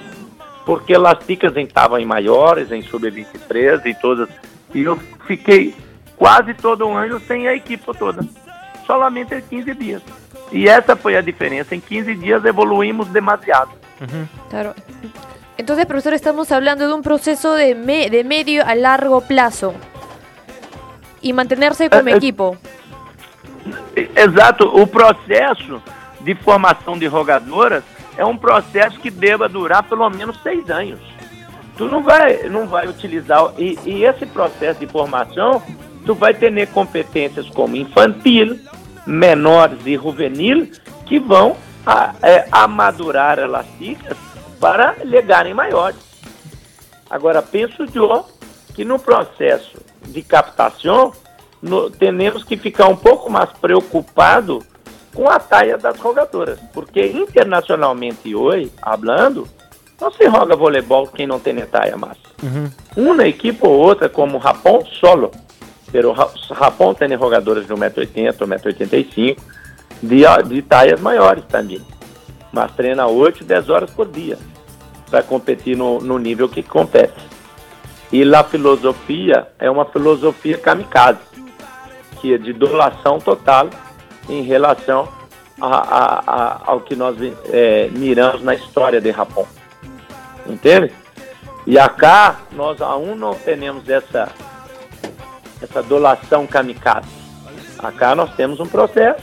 porque 0.65 0.93
as 0.93 1.25
ticas 1.25 1.55
estavam 1.55 1.99
em 1.99 2.05
maiores, 2.05 2.71
em 2.71 2.81
sub-23 2.81 3.86
e 3.86 3.93
todas. 3.95 4.29
E 4.73 4.81
eu 4.81 4.97
fiquei 5.27 5.75
quase 6.17 6.53
todo 6.53 6.86
um 6.88 6.97
ano 6.97 7.19
sem 7.19 7.47
a 7.47 7.53
equipe 7.53 7.86
toda, 7.97 8.27
solamente 8.86 9.34
em 9.36 9.41
15 9.41 9.73
dias. 9.75 10.01
E 10.51 10.67
essa 10.67 10.95
foi 10.95 11.15
a 11.17 11.21
diferença. 11.21 11.75
Em 11.75 11.79
15 11.79 12.15
dias 12.15 12.45
evoluímos 12.45 13.08
demasiado. 13.08 13.71
Claro. 14.49 14.73
Entonces, 15.58 15.86
profesor, 15.86 16.13
estamos 16.13 16.52
hablando 16.52 16.88
de 16.88 16.94
un 16.94 17.02
proceso 17.02 17.54
de, 17.56 17.76
me- 17.76 18.10
de 18.10 18.24
medio 18.24 18.65
a 18.65 18.76
largo 18.76 19.22
plazo. 19.22 19.74
Y 21.22 21.34
mantenerse 21.34 21.89
como 21.89 22.10
Eh, 22.10 22.13
eh, 22.13 22.18
equipo. 22.18 22.58
Exato, 24.15 24.70
o 24.76 24.86
processo 24.86 25.82
de 26.20 26.36
formação 26.36 26.98
de 26.98 27.08
jogadoras 27.08 27.84
é 28.18 28.26
um 28.26 28.38
processo 28.38 29.00
que 29.00 29.10
deva 29.10 29.48
durar 29.48 29.84
pelo 29.84 30.10
menos 30.10 30.38
seis 30.44 30.70
anos. 30.70 31.00
Tu 31.78 31.86
não 31.86 32.04
vai, 32.04 32.44
não 32.50 32.68
vai 32.68 32.88
utilizar 32.88 33.52
e, 33.58 33.78
e 33.86 34.04
esse 34.06 34.26
processo 34.26 34.80
de 34.80 34.88
formação, 34.88 35.62
tu 36.06 36.13
vai 36.13 36.34
ter 36.34 36.52
competências 36.68 37.50
como 37.50 37.76
infantil, 37.76 38.60
menores 39.06 39.80
e 39.86 39.96
juvenil 39.96 40.70
que 41.06 41.20
vão 41.20 41.56
a, 41.86 42.13
é, 42.22 42.48
amadurar 42.52 43.39
elas 43.39 43.65
para 44.60 44.96
legarem 45.04 45.54
maiores. 45.54 46.00
Agora, 47.10 47.41
penso 47.41 47.86
eu 47.86 48.26
que 48.74 48.84
no 48.84 49.00
processo 49.00 49.78
de 50.08 50.22
captação, 50.22 51.13
no, 51.62 51.89
temos 51.89 52.44
que 52.44 52.58
ficar 52.58 52.88
um 52.88 52.96
pouco 52.96 53.32
mais 53.32 53.50
preocupado 53.54 54.63
com 55.13 55.30
a 55.30 55.39
taia 55.39 55.78
das 55.78 55.98
jogadoras, 55.98 56.60
porque 56.74 57.08
internacionalmente 57.08 58.36
hoje, 58.36 58.72
hablando, 58.82 59.48
não 60.00 60.12
se 60.12 60.26
joga 60.26 60.56
voleibol 60.56 61.08
quem 61.08 61.26
não 61.26 61.39
tem 61.39 61.56
taia 61.65 61.96
mais. 61.96 62.18
Uma 62.98 63.26
equipe 63.26 63.65
ou 63.65 63.72
outra, 63.72 64.10
como 64.10 64.41
Japão, 64.41 64.86
solo. 65.00 65.32
Pero 65.91 66.13
tem 66.94 67.18
jogadoras 67.18 67.65
de 67.65 67.74
1,80m, 67.74 68.34
1,85m, 68.34 69.38
de, 70.04 70.50
de 70.50 70.62
taias 70.62 71.00
maiores 71.00 71.46
também. 71.46 71.82
Mas 72.56 72.72
treina 72.72 73.06
8, 73.06 73.44
10 73.44 73.70
horas 73.70 73.89
por 73.89 74.08
dia 74.08 74.38
para 75.12 75.22
competir 75.22 75.76
no, 75.76 76.00
no 76.00 76.18
nível 76.18 76.48
que 76.48 76.63
compete. 76.63 77.13
E 78.13 78.24
a 78.34 78.44
filosofia 78.46 79.50
é 79.60 79.70
uma 79.70 79.84
filosofia 79.84 80.58
kamikaze, 80.58 81.20
que 82.22 82.34
é 82.34 82.38
de 82.38 82.54
doação 82.54 83.20
total 83.20 83.70
em 84.30 84.41
relação 84.41 85.10
a, 85.60 85.68
a- 85.68 86.24
a- 86.26 86.62
ao 86.65 86.80
que 86.80 86.96
nós 86.96 87.18
eh, 87.52 87.89
miramos 87.91 88.41
na 88.41 88.56
história 88.56 89.02
de 89.02 89.12
Japão. 89.12 89.46
Entende? 90.48 90.94
E 91.68 91.78
acá 91.78 92.38
nós 92.54 92.82
aún 92.82 93.15
não 93.15 93.34
temos 93.36 93.89
essa, 93.89 94.30
essa 95.62 95.84
doação 95.84 96.48
kamikaze. 96.48 97.10
Acá 97.80 98.15
nós 98.15 98.34
temos 98.36 98.62
um 98.62 98.68
processo 98.68 99.20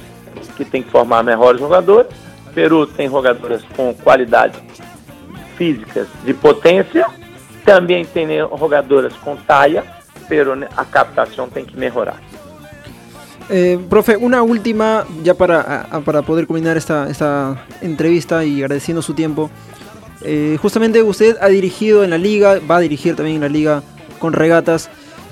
que 0.55 0.67
tem 0.67 0.83
que 0.83 0.91
formar 0.91 1.23
melhores 1.23 1.59
jogadores. 1.61 2.11
Peru 2.55 2.87
tem 2.87 3.09
jogadoras 3.09 3.63
com 3.77 3.95
qualidade 3.95 4.59
físicas 5.57 6.09
de 6.25 6.35
potência, 6.35 7.07
também 7.65 8.05
tem 8.05 8.27
jogadoras 8.59 9.15
com 9.17 9.37
taia, 9.37 9.85
pero 10.29 10.53
a 10.77 10.85
captação 10.85 11.49
tem 11.49 11.65
que 11.65 11.77
melhorar. 11.77 12.21
Eh, 13.51 13.79
profe, 13.89 14.17
una 14.17 14.43
última, 14.43 15.07
ya 15.23 15.35
para, 15.35 15.87
para 16.05 16.23
poder 16.23 16.47
culminar 16.47 16.77
esta, 16.77 17.09
esta 17.11 17.63
entrevista 17.83 18.45
y 18.45 18.63
agradeciendo 18.63 19.03
su 19.03 19.15
tiempo. 19.15 19.51
Eh, 20.25 20.57
justamente 20.63 21.03
usted 21.03 21.37
ha 21.41 21.49
dirigido 21.49 22.05
en 22.05 22.11
la 22.11 22.19
liga, 22.19 22.61
va 22.61 22.77
a 22.77 22.81
dirigir 22.81 23.17
también 23.17 23.37
en 23.37 23.43
la 23.43 23.49
liga 23.49 23.83
con 24.19 24.33
regatas. 24.33 24.89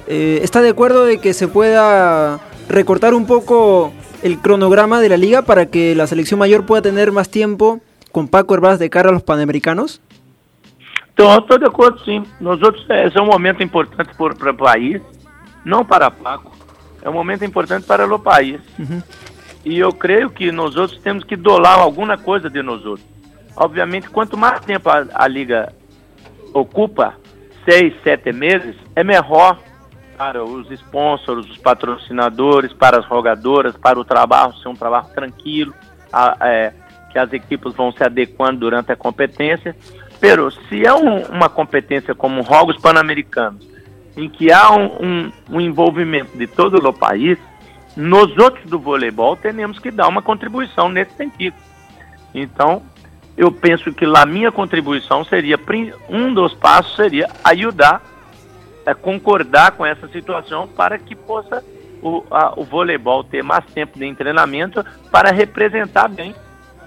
Eh, 0.07 0.41
¿Está 0.43 0.61
de 0.61 0.71
acuerdo 0.71 1.05
de 1.05 1.19
que 1.19 1.33
se 1.33 1.47
pueda 1.49 2.41
recortar 2.69 3.15
un 3.15 3.27
poco 3.27 3.93
el 4.23 4.39
cronograma 4.39 5.01
de 5.01 5.09
la 5.09 5.17
liga 5.17 5.43
para 5.43 5.67
que 5.67 5.95
la 5.95 6.07
selección 6.07 6.39
mayor 6.41 6.67
pueda 6.67 6.83
tener 6.83 7.13
más 7.13 7.29
tiempo 7.31 7.81
con 8.13 8.29
Paco 8.29 8.55
Herbaz 8.55 8.79
de 8.79 8.91
cara 8.91 9.09
a 9.11 9.13
los 9.13 9.23
panamericanos? 9.23 10.01
Então, 11.13 11.37
estou 11.39 11.59
de 11.59 11.67
acordo 11.67 11.99
sim. 12.05 12.23
Nós 12.41 12.63
outros, 12.63 12.85
esse 12.89 13.17
é 13.19 13.21
um 13.23 13.27
momento 13.27 13.63
importante 13.63 14.15
por- 14.17 14.35
para 14.37 14.53
o 14.53 14.57
país, 14.57 15.03
não 15.65 15.85
para 15.85 16.11
Paco. 16.11 16.53
É 17.03 17.09
um 17.11 17.13
momento 17.13 17.45
importante 17.45 17.87
para 17.87 18.07
o 18.07 18.19
país. 18.19 18.61
E 19.65 19.79
eu 19.79 19.93
creio 19.93 20.31
que 20.31 20.51
nós 20.51 20.77
outros 20.77 20.99
temos 21.01 21.25
que 21.25 21.37
dolar 21.37 21.79
alguma 21.79 22.17
coisa 22.17 22.49
de 22.49 22.63
nós 22.63 22.85
outros. 22.87 23.07
Obviamente, 23.57 24.09
quanto 24.09 24.37
mais 24.39 24.61
tempo 24.61 24.89
a, 24.89 25.05
a 25.15 25.29
liga 25.29 25.73
ocupa, 26.55 27.15
seis, 27.69 27.93
sete 28.03 28.33
meses, 28.33 28.75
é 28.97 29.05
melhor 29.05 29.59
para 30.21 30.45
os 30.45 30.71
sponsors, 30.71 31.49
os 31.49 31.57
patrocinadores, 31.57 32.75
para 32.75 32.99
as 32.99 33.07
jogadoras, 33.09 33.75
para 33.75 33.99
o 33.99 34.05
trabalho 34.05 34.53
ser 34.59 34.69
um 34.69 34.75
trabalho 34.77 35.07
tranquilo, 35.15 35.73
a- 36.13 36.37
é, 36.43 36.75
que 37.11 37.19
as 37.19 37.33
equipes 37.33 37.73
vão 37.73 37.91
se 37.91 38.05
adequando 38.05 38.61
durante 38.61 38.93
a 38.93 38.97
competência. 38.97 39.75
Pero 40.21 40.51
se 40.51 40.85
é 40.85 40.93
um- 40.93 41.23
uma 41.23 41.49
competência 41.49 42.15
como 42.15 42.43
Jogos 42.43 42.77
Pan-Americanos, 42.77 43.67
em 44.15 44.29
que 44.29 44.53
há 44.53 44.71
um, 44.71 44.85
um- 45.03 45.33
um 45.53 45.59
envolvimento 45.59 46.37
de 46.37 46.47
todo 46.47 46.87
o 46.87 46.93
país, 46.93 47.39
nós 47.97 48.37
outros 48.37 48.69
do 48.69 48.79
voleibol 48.79 49.37
temos 49.37 49.79
que 49.79 49.91
dar 49.91 50.07
uma 50.07 50.21
contribuição 50.21 50.91
nesse 50.91 51.17
sentido. 51.17 51.57
Então, 52.35 52.83
eu 53.39 53.51
penso 53.51 53.91
que 53.95 54.05
lá 54.05 54.27
minha 54.27 54.53
contribuição 54.53 55.25
seria, 55.25 55.59
um 56.11 56.35
dos 56.35 56.53
passos 56.53 56.95
seria 56.95 57.27
ajudar 57.43 58.10
é, 58.91 58.95
concordar 58.95 59.73
com 59.73 59.85
essa 59.87 60.09
situação 60.09 60.69
para 60.69 60.99
que 60.99 61.15
possa 61.15 61.63
o, 62.03 62.25
a, 62.31 62.59
o 62.59 62.65
voleibol 62.65 63.23
ter 63.25 63.43
mais 63.43 63.65
tempo 63.67 63.99
de 63.99 64.15
treinamento 64.15 64.85
para 65.11 65.31
representar 65.31 66.09
bem 66.09 66.35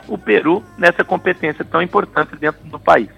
o 0.08 0.18
Peru 0.18 0.64
nessa 0.78 1.04
competência 1.04 1.64
tão 1.64 1.82
importante 1.82 2.36
dentro 2.36 2.66
do 2.66 2.80
país. 2.80 3.10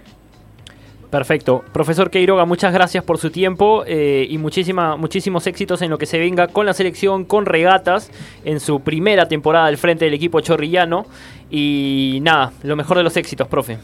Perfecto. 1.09 1.63
Profesor 1.71 2.09
Queiroga, 2.09 2.45
muchas 2.45 2.73
gracias 2.73 3.03
por 3.03 3.17
su 3.17 3.29
tiempo 3.29 3.83
eh, 3.87 4.27
y 4.29 4.37
muchísima, 4.37 4.97
muchísimos 4.97 5.47
éxitos 5.47 5.81
en 5.81 5.89
lo 5.89 5.97
que 5.97 6.05
se 6.05 6.19
venga 6.19 6.47
con 6.47 6.65
la 6.65 6.73
selección, 6.73 7.23
con 7.23 7.45
regatas, 7.45 8.11
en 8.43 8.59
su 8.59 8.81
primera 8.81 9.25
temporada 9.25 9.67
al 9.67 9.77
frente 9.77 10.05
del 10.05 10.13
equipo 10.13 10.41
chorrillano. 10.41 11.05
Y 11.49 12.19
nada, 12.21 12.51
lo 12.63 12.75
mejor 12.75 12.97
de 12.97 13.03
los 13.03 13.15
éxitos, 13.15 13.47
profe. 13.47 13.77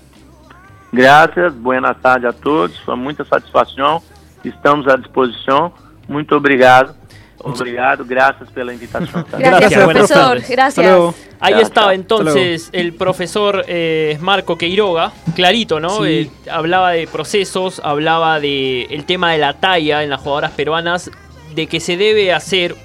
Gracias, 0.91 1.55
buenas 1.61 2.01
tardes 2.01 2.31
a 2.31 2.33
todos, 2.33 2.77
foi 2.81 2.97
muita 2.97 3.23
satisfação, 3.23 4.01
estamos 4.49 4.87
à 4.87 4.95
disposição, 4.95 5.73
muito 6.07 6.35
obrigado. 6.35 6.95
Obrigado, 7.43 8.05
gracias 8.05 8.51
pela 8.51 8.71
invitación. 8.71 9.25
Gracias, 9.31 9.71
Gracias, 9.71 9.83
profesor. 9.83 10.41
Gracias. 10.47 11.15
Ahí 11.39 11.53
Chao, 11.53 11.61
estaba 11.63 11.93
entonces 11.95 12.69
el 12.71 12.93
profesor 12.93 13.65
eh, 13.67 14.15
Marco 14.21 14.59
Queiroga, 14.59 15.11
clarito, 15.35 15.79
¿no? 15.79 15.89
Sí. 16.03 16.03
Eh, 16.05 16.49
hablaba 16.51 16.91
de 16.91 17.07
procesos, 17.07 17.81
hablaba 17.83 18.39
de 18.39 18.83
el 18.91 19.05
tema 19.05 19.31
de 19.31 19.39
la 19.39 19.53
talla 19.53 20.03
en 20.03 20.11
las 20.11 20.21
jugadoras 20.21 20.51
peruanas, 20.51 21.09
de 21.55 21.65
que 21.65 21.79
se 21.79 21.97
debe 21.97 22.31
hacer 22.31 22.75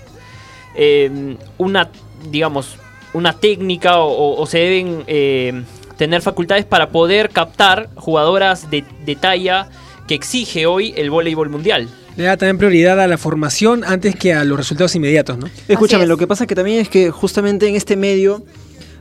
eh, 0.74 1.36
una, 1.58 1.90
digamos, 2.30 2.78
una 3.12 3.34
técnica 3.34 3.98
o, 3.98 4.08
o- 4.10 4.40
o 4.40 4.46
se 4.46 4.58
deben 4.58 5.04
eh, 5.06 5.62
tener 5.98 6.22
facultades 6.22 6.64
para 6.64 6.88
poder 6.88 7.28
captar 7.28 7.88
jugadoras 7.94 8.70
de, 8.70 8.84
de 9.04 9.16
talla 9.16 9.68
que 10.06 10.14
exige 10.14 10.66
hoy 10.66 10.92
el 10.96 11.10
voleibol 11.10 11.48
mundial. 11.50 11.88
Le 12.16 12.24
da 12.24 12.36
también 12.36 12.56
prioridad 12.58 13.00
a 13.00 13.06
la 13.06 13.18
formación 13.18 13.84
antes 13.84 14.16
que 14.16 14.32
a 14.32 14.44
los 14.44 14.56
resultados 14.56 14.94
inmediatos, 14.96 15.36
¿no? 15.38 15.48
Escúchame, 15.68 16.04
es. 16.04 16.08
lo 16.08 16.16
que 16.16 16.26
pasa 16.26 16.46
que 16.46 16.54
también 16.54 16.80
es 16.80 16.88
que 16.88 17.10
justamente 17.10 17.68
en 17.68 17.74
este 17.76 17.96
medio, 17.96 18.42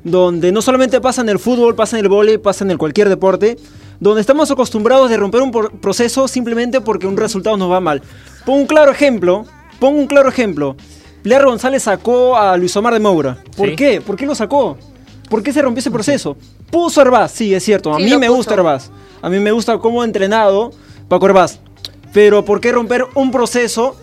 donde 0.04 0.52
no 0.52 0.62
solamente 0.62 1.00
pasa 1.02 1.22
en 1.22 1.30
el 1.30 1.39
fútbol, 1.39 1.76
pasa 1.76 1.98
en 1.98 2.04
el 2.06 2.10
vóley, 2.10 2.38
pasa 2.38 2.63
en 2.65 2.72
el 2.72 2.78
cualquier 2.78 3.10
deporte, 3.10 3.58
donde 4.00 4.22
estamos 4.22 4.52
acostumbrados 4.52 5.10
de 5.10 5.18
romper 5.18 5.41
un 5.41 5.52
proceso 5.52 6.28
simplemente 6.28 6.82
porque 6.82 7.08
un 7.08 7.15
resultado 7.18 7.56
nos 7.58 7.72
va 7.72 7.80
mal. 7.80 8.02
Pongo 8.46 8.60
un 8.60 8.68
claro 8.68 8.91
ejemplo, 8.91 9.46
pongo 9.80 9.98
un 10.00 10.08
claro 10.08 10.28
ejemplo. 10.30 10.76
Lear 11.24 11.46
González 11.46 11.84
sacó 11.84 12.38
a 12.38 12.56
Luis 12.58 12.76
Omar 12.76 12.94
de 12.94 13.00
Moura. 13.00 13.38
¿Por 13.56 13.70
Sí. 13.70 13.76
qué? 13.76 14.02
¿Por 14.02 14.15
qué 14.18 14.26
lo 14.26 14.36
sacó? 14.36 14.78
¿Por 15.30 15.41
qué 15.41 15.52
se 15.54 15.62
rompió 15.62 15.80
ese 15.80 15.89
proceso? 15.89 16.38
Puso 16.70 17.00
a 17.02 17.04
Herbaz, 17.04 17.32
sí, 17.32 17.54
es 17.56 17.63
cierto. 17.63 17.94
A 17.94 17.98
Sí, 17.98 18.04
mí 18.04 18.12
me 18.18 18.28
puso. 18.28 18.36
gusta 18.38 18.54
Herbaz. 18.54 18.91
A 19.24 19.30
mí 19.30 19.39
me 19.39 19.52
gusta 19.52 19.78
cómo 19.80 20.02
ha 20.04 20.06
entrenado 20.06 20.72
Paco 21.08 21.28
Herbaz. 21.28 21.60
Pero 22.13 22.46
¿por 22.46 22.62
qué 22.62 22.72
romper 22.72 23.06
un 23.15 23.32
proceso 23.32 23.98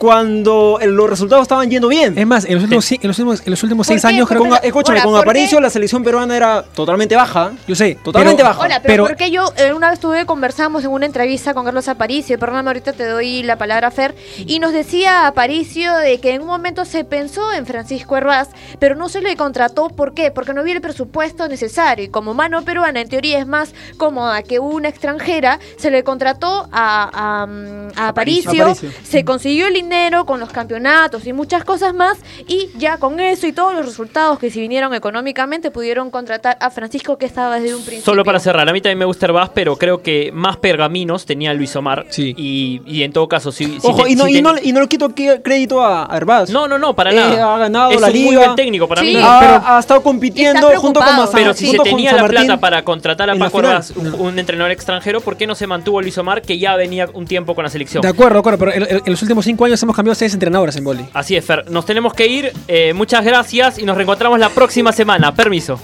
cuando 0.00 0.78
los 0.82 1.10
resultados 1.10 1.42
estaban 1.42 1.70
yendo 1.70 1.86
bien? 1.88 2.16
Es 2.18 2.26
más, 2.26 2.46
en 2.46 2.54
los 2.54 2.64
últimos, 2.64 2.90
ci- 2.90 2.98
en 3.02 3.08
los 3.08 3.18
últimos, 3.18 3.42
en 3.44 3.50
los 3.50 3.62
últimos 3.62 3.86
¿Por 3.86 3.92
seis 3.94 4.02
qué? 4.02 4.08
años 4.08 4.26
creo 4.26 4.40
Con- 4.40 4.50
que... 4.58 4.66
escúchame, 4.66 5.02
con. 5.02 5.14
Aparicio 5.14 5.60
la 5.60 5.68
selección 5.68 6.02
peruana 6.02 6.34
era 6.36 6.62
totalmente 6.74 7.14
baja. 7.16 7.52
Yo 7.68 7.74
sé, 7.74 7.98
Totalmente 8.02 8.38
pero- 8.42 8.48
baja. 8.48 8.60
Hola, 8.62 8.80
pero, 8.82 8.92
Pero- 8.94 9.06
¿por 9.06 9.16
qué 9.16 9.30
yo 9.30 9.44
eh, 9.58 9.72
una 9.74 9.90
vez 9.90 10.00
tuve, 10.00 10.24
conversamos 10.24 10.84
en 10.84 10.90
una 10.90 11.04
entrevista 11.04 11.52
con 11.52 11.64
Carlos 11.66 11.86
Aparicio, 11.88 12.38
perdóname, 12.38 12.70
ahorita 12.70 12.94
te 12.94 13.04
doy 13.06 13.42
la 13.42 13.56
palabra, 13.58 13.90
Fer, 13.90 14.14
y 14.38 14.58
nos 14.58 14.72
decía 14.72 15.26
Aparicio 15.26 15.94
de 15.98 16.18
que 16.18 16.32
en 16.34 16.40
un 16.40 16.46
momento 16.48 16.86
se 16.86 17.04
pensó 17.04 17.52
en 17.52 17.66
Francisco 17.66 18.16
Hervás, 18.16 18.48
pero 18.78 18.94
no 18.96 19.08
se 19.10 19.20
le 19.20 19.36
contrató, 19.36 19.88
¿por 19.90 20.14
qué? 20.14 20.30
Porque 20.30 20.54
no 20.54 20.62
había 20.62 20.74
el 20.74 20.80
presupuesto 20.80 21.46
necesario, 21.46 22.06
y 22.06 22.08
como 22.08 22.32
mano 22.32 22.64
peruana 22.64 23.00
en 23.02 23.08
teoría 23.10 23.38
es 23.38 23.46
más 23.46 23.74
cómoda 23.98 24.42
que 24.42 24.58
una 24.58 24.88
extranjera, 24.88 25.58
se 25.76 25.90
le 25.90 26.02
contrató 26.04 26.68
a, 26.72 27.42
a, 27.42 27.46
mm, 27.46 27.88
a 27.96 28.08
Aparicio, 28.08 28.62
Aparicio. 28.64 28.90
se 29.02 29.24
consiguió 29.24 29.66
el 29.66 29.76
dinero 29.90 30.24
con 30.24 30.38
los 30.38 30.50
campeonatos 30.50 31.26
y 31.26 31.32
muchas 31.32 31.64
cosas 31.64 31.92
más, 31.94 32.16
y 32.46 32.68
ya 32.78 32.98
con 32.98 33.18
eso 33.18 33.46
y 33.48 33.52
todos 33.52 33.74
los 33.74 33.84
resultados 33.84 34.38
que 34.38 34.48
se 34.50 34.60
vinieron 34.60 34.94
económicamente 34.94 35.72
pudieron 35.72 36.10
contratar 36.12 36.56
a 36.60 36.70
Francisco 36.70 37.18
que 37.18 37.26
estaba 37.26 37.58
desde 37.58 37.74
un 37.74 37.82
principio. 37.82 38.04
Solo 38.04 38.24
para 38.24 38.38
cerrar, 38.38 38.68
a 38.68 38.72
mí 38.72 38.80
también 38.80 38.98
me 38.98 39.04
gusta 39.04 39.26
Herbaz, 39.26 39.50
pero 39.52 39.76
creo 39.76 40.00
que 40.00 40.30
más 40.32 40.56
pergaminos 40.58 41.26
tenía 41.26 41.52
Luis 41.54 41.74
Omar. 41.74 42.06
Sí. 42.10 42.34
Y, 42.36 42.82
y 42.86 43.02
en 43.02 43.12
todo 43.12 43.26
caso, 43.28 43.50
si. 43.50 43.64
si 43.80 43.86
Ojo, 43.86 44.04
te- 44.04 44.12
y, 44.12 44.14
no, 44.14 44.26
si 44.26 44.30
y, 44.30 44.34
ten- 44.34 44.44
no, 44.44 44.54
y 44.62 44.72
no 44.72 44.80
le 44.80 44.86
quito 44.88 45.10
crédito 45.42 45.84
a 45.84 46.08
Herbaz. 46.12 46.50
No, 46.50 46.68
no, 46.68 46.78
no, 46.78 46.94
para 46.94 47.10
Eh, 47.10 47.16
nada. 47.16 47.54
ha 47.54 47.58
ganado 47.58 47.90
es 47.90 48.00
la 48.00 48.06
un 48.06 48.12
muy 48.12 48.22
liga. 48.30 48.44
buen 48.44 48.54
técnico 48.54 48.86
para 48.86 49.00
Sí. 49.00 49.08
mí. 49.08 49.16
ha, 49.20 49.40
Pero- 49.40 49.62
ha 49.66 49.78
estado 49.80 50.02
compitiendo 50.04 50.68
junto 50.76 51.00
con. 51.00 51.08
Mazan- 51.16 51.30
Pero 51.34 51.52
si 51.54 51.66
se 51.66 51.78
tenía 51.78 52.12
la 52.12 52.22
Martín 52.22 52.44
plata 52.46 52.60
para 52.60 52.82
contratar 52.84 53.28
a 53.28 53.34
Paco 53.34 53.58
un, 53.96 54.14
un 54.20 54.38
entrenador 54.38 54.70
extranjero, 54.70 55.20
¿por 55.20 55.36
qué 55.36 55.48
no 55.48 55.56
se 55.56 55.66
mantuvo 55.66 56.00
Luis 56.00 56.16
Omar, 56.18 56.42
que 56.42 56.58
ya 56.60 56.76
venía 56.76 57.08
un 57.12 57.26
tiempo 57.26 57.56
con 57.56 57.64
la 57.64 57.70
selección? 57.70 58.02
De 58.02 58.08
acuerdo, 58.08 58.34
de 58.34 58.38
acuerdo, 58.40 58.58
pero 58.58 58.72
en- 58.72 59.00
en 59.04 59.12
los 59.12 59.20
últimos 59.22 59.44
cinco 59.44 59.64
años 59.64 59.79
hemos 59.82 59.96
cambiado 59.96 60.14
seis 60.14 60.32
entrenadores 60.34 60.76
en 60.76 60.84
vóley. 60.84 61.06
Así 61.12 61.36
es, 61.36 61.44
Fer. 61.44 61.70
Nos 61.70 61.86
tenemos 61.86 62.14
que 62.14 62.26
ir. 62.26 62.52
Eh, 62.68 62.92
muchas 62.94 63.24
gracias 63.24 63.78
y 63.78 63.84
nos 63.84 63.96
reencontramos 63.96 64.38
la 64.38 64.50
próxima 64.50 64.92
semana. 64.92 65.34
Permiso. 65.34 65.80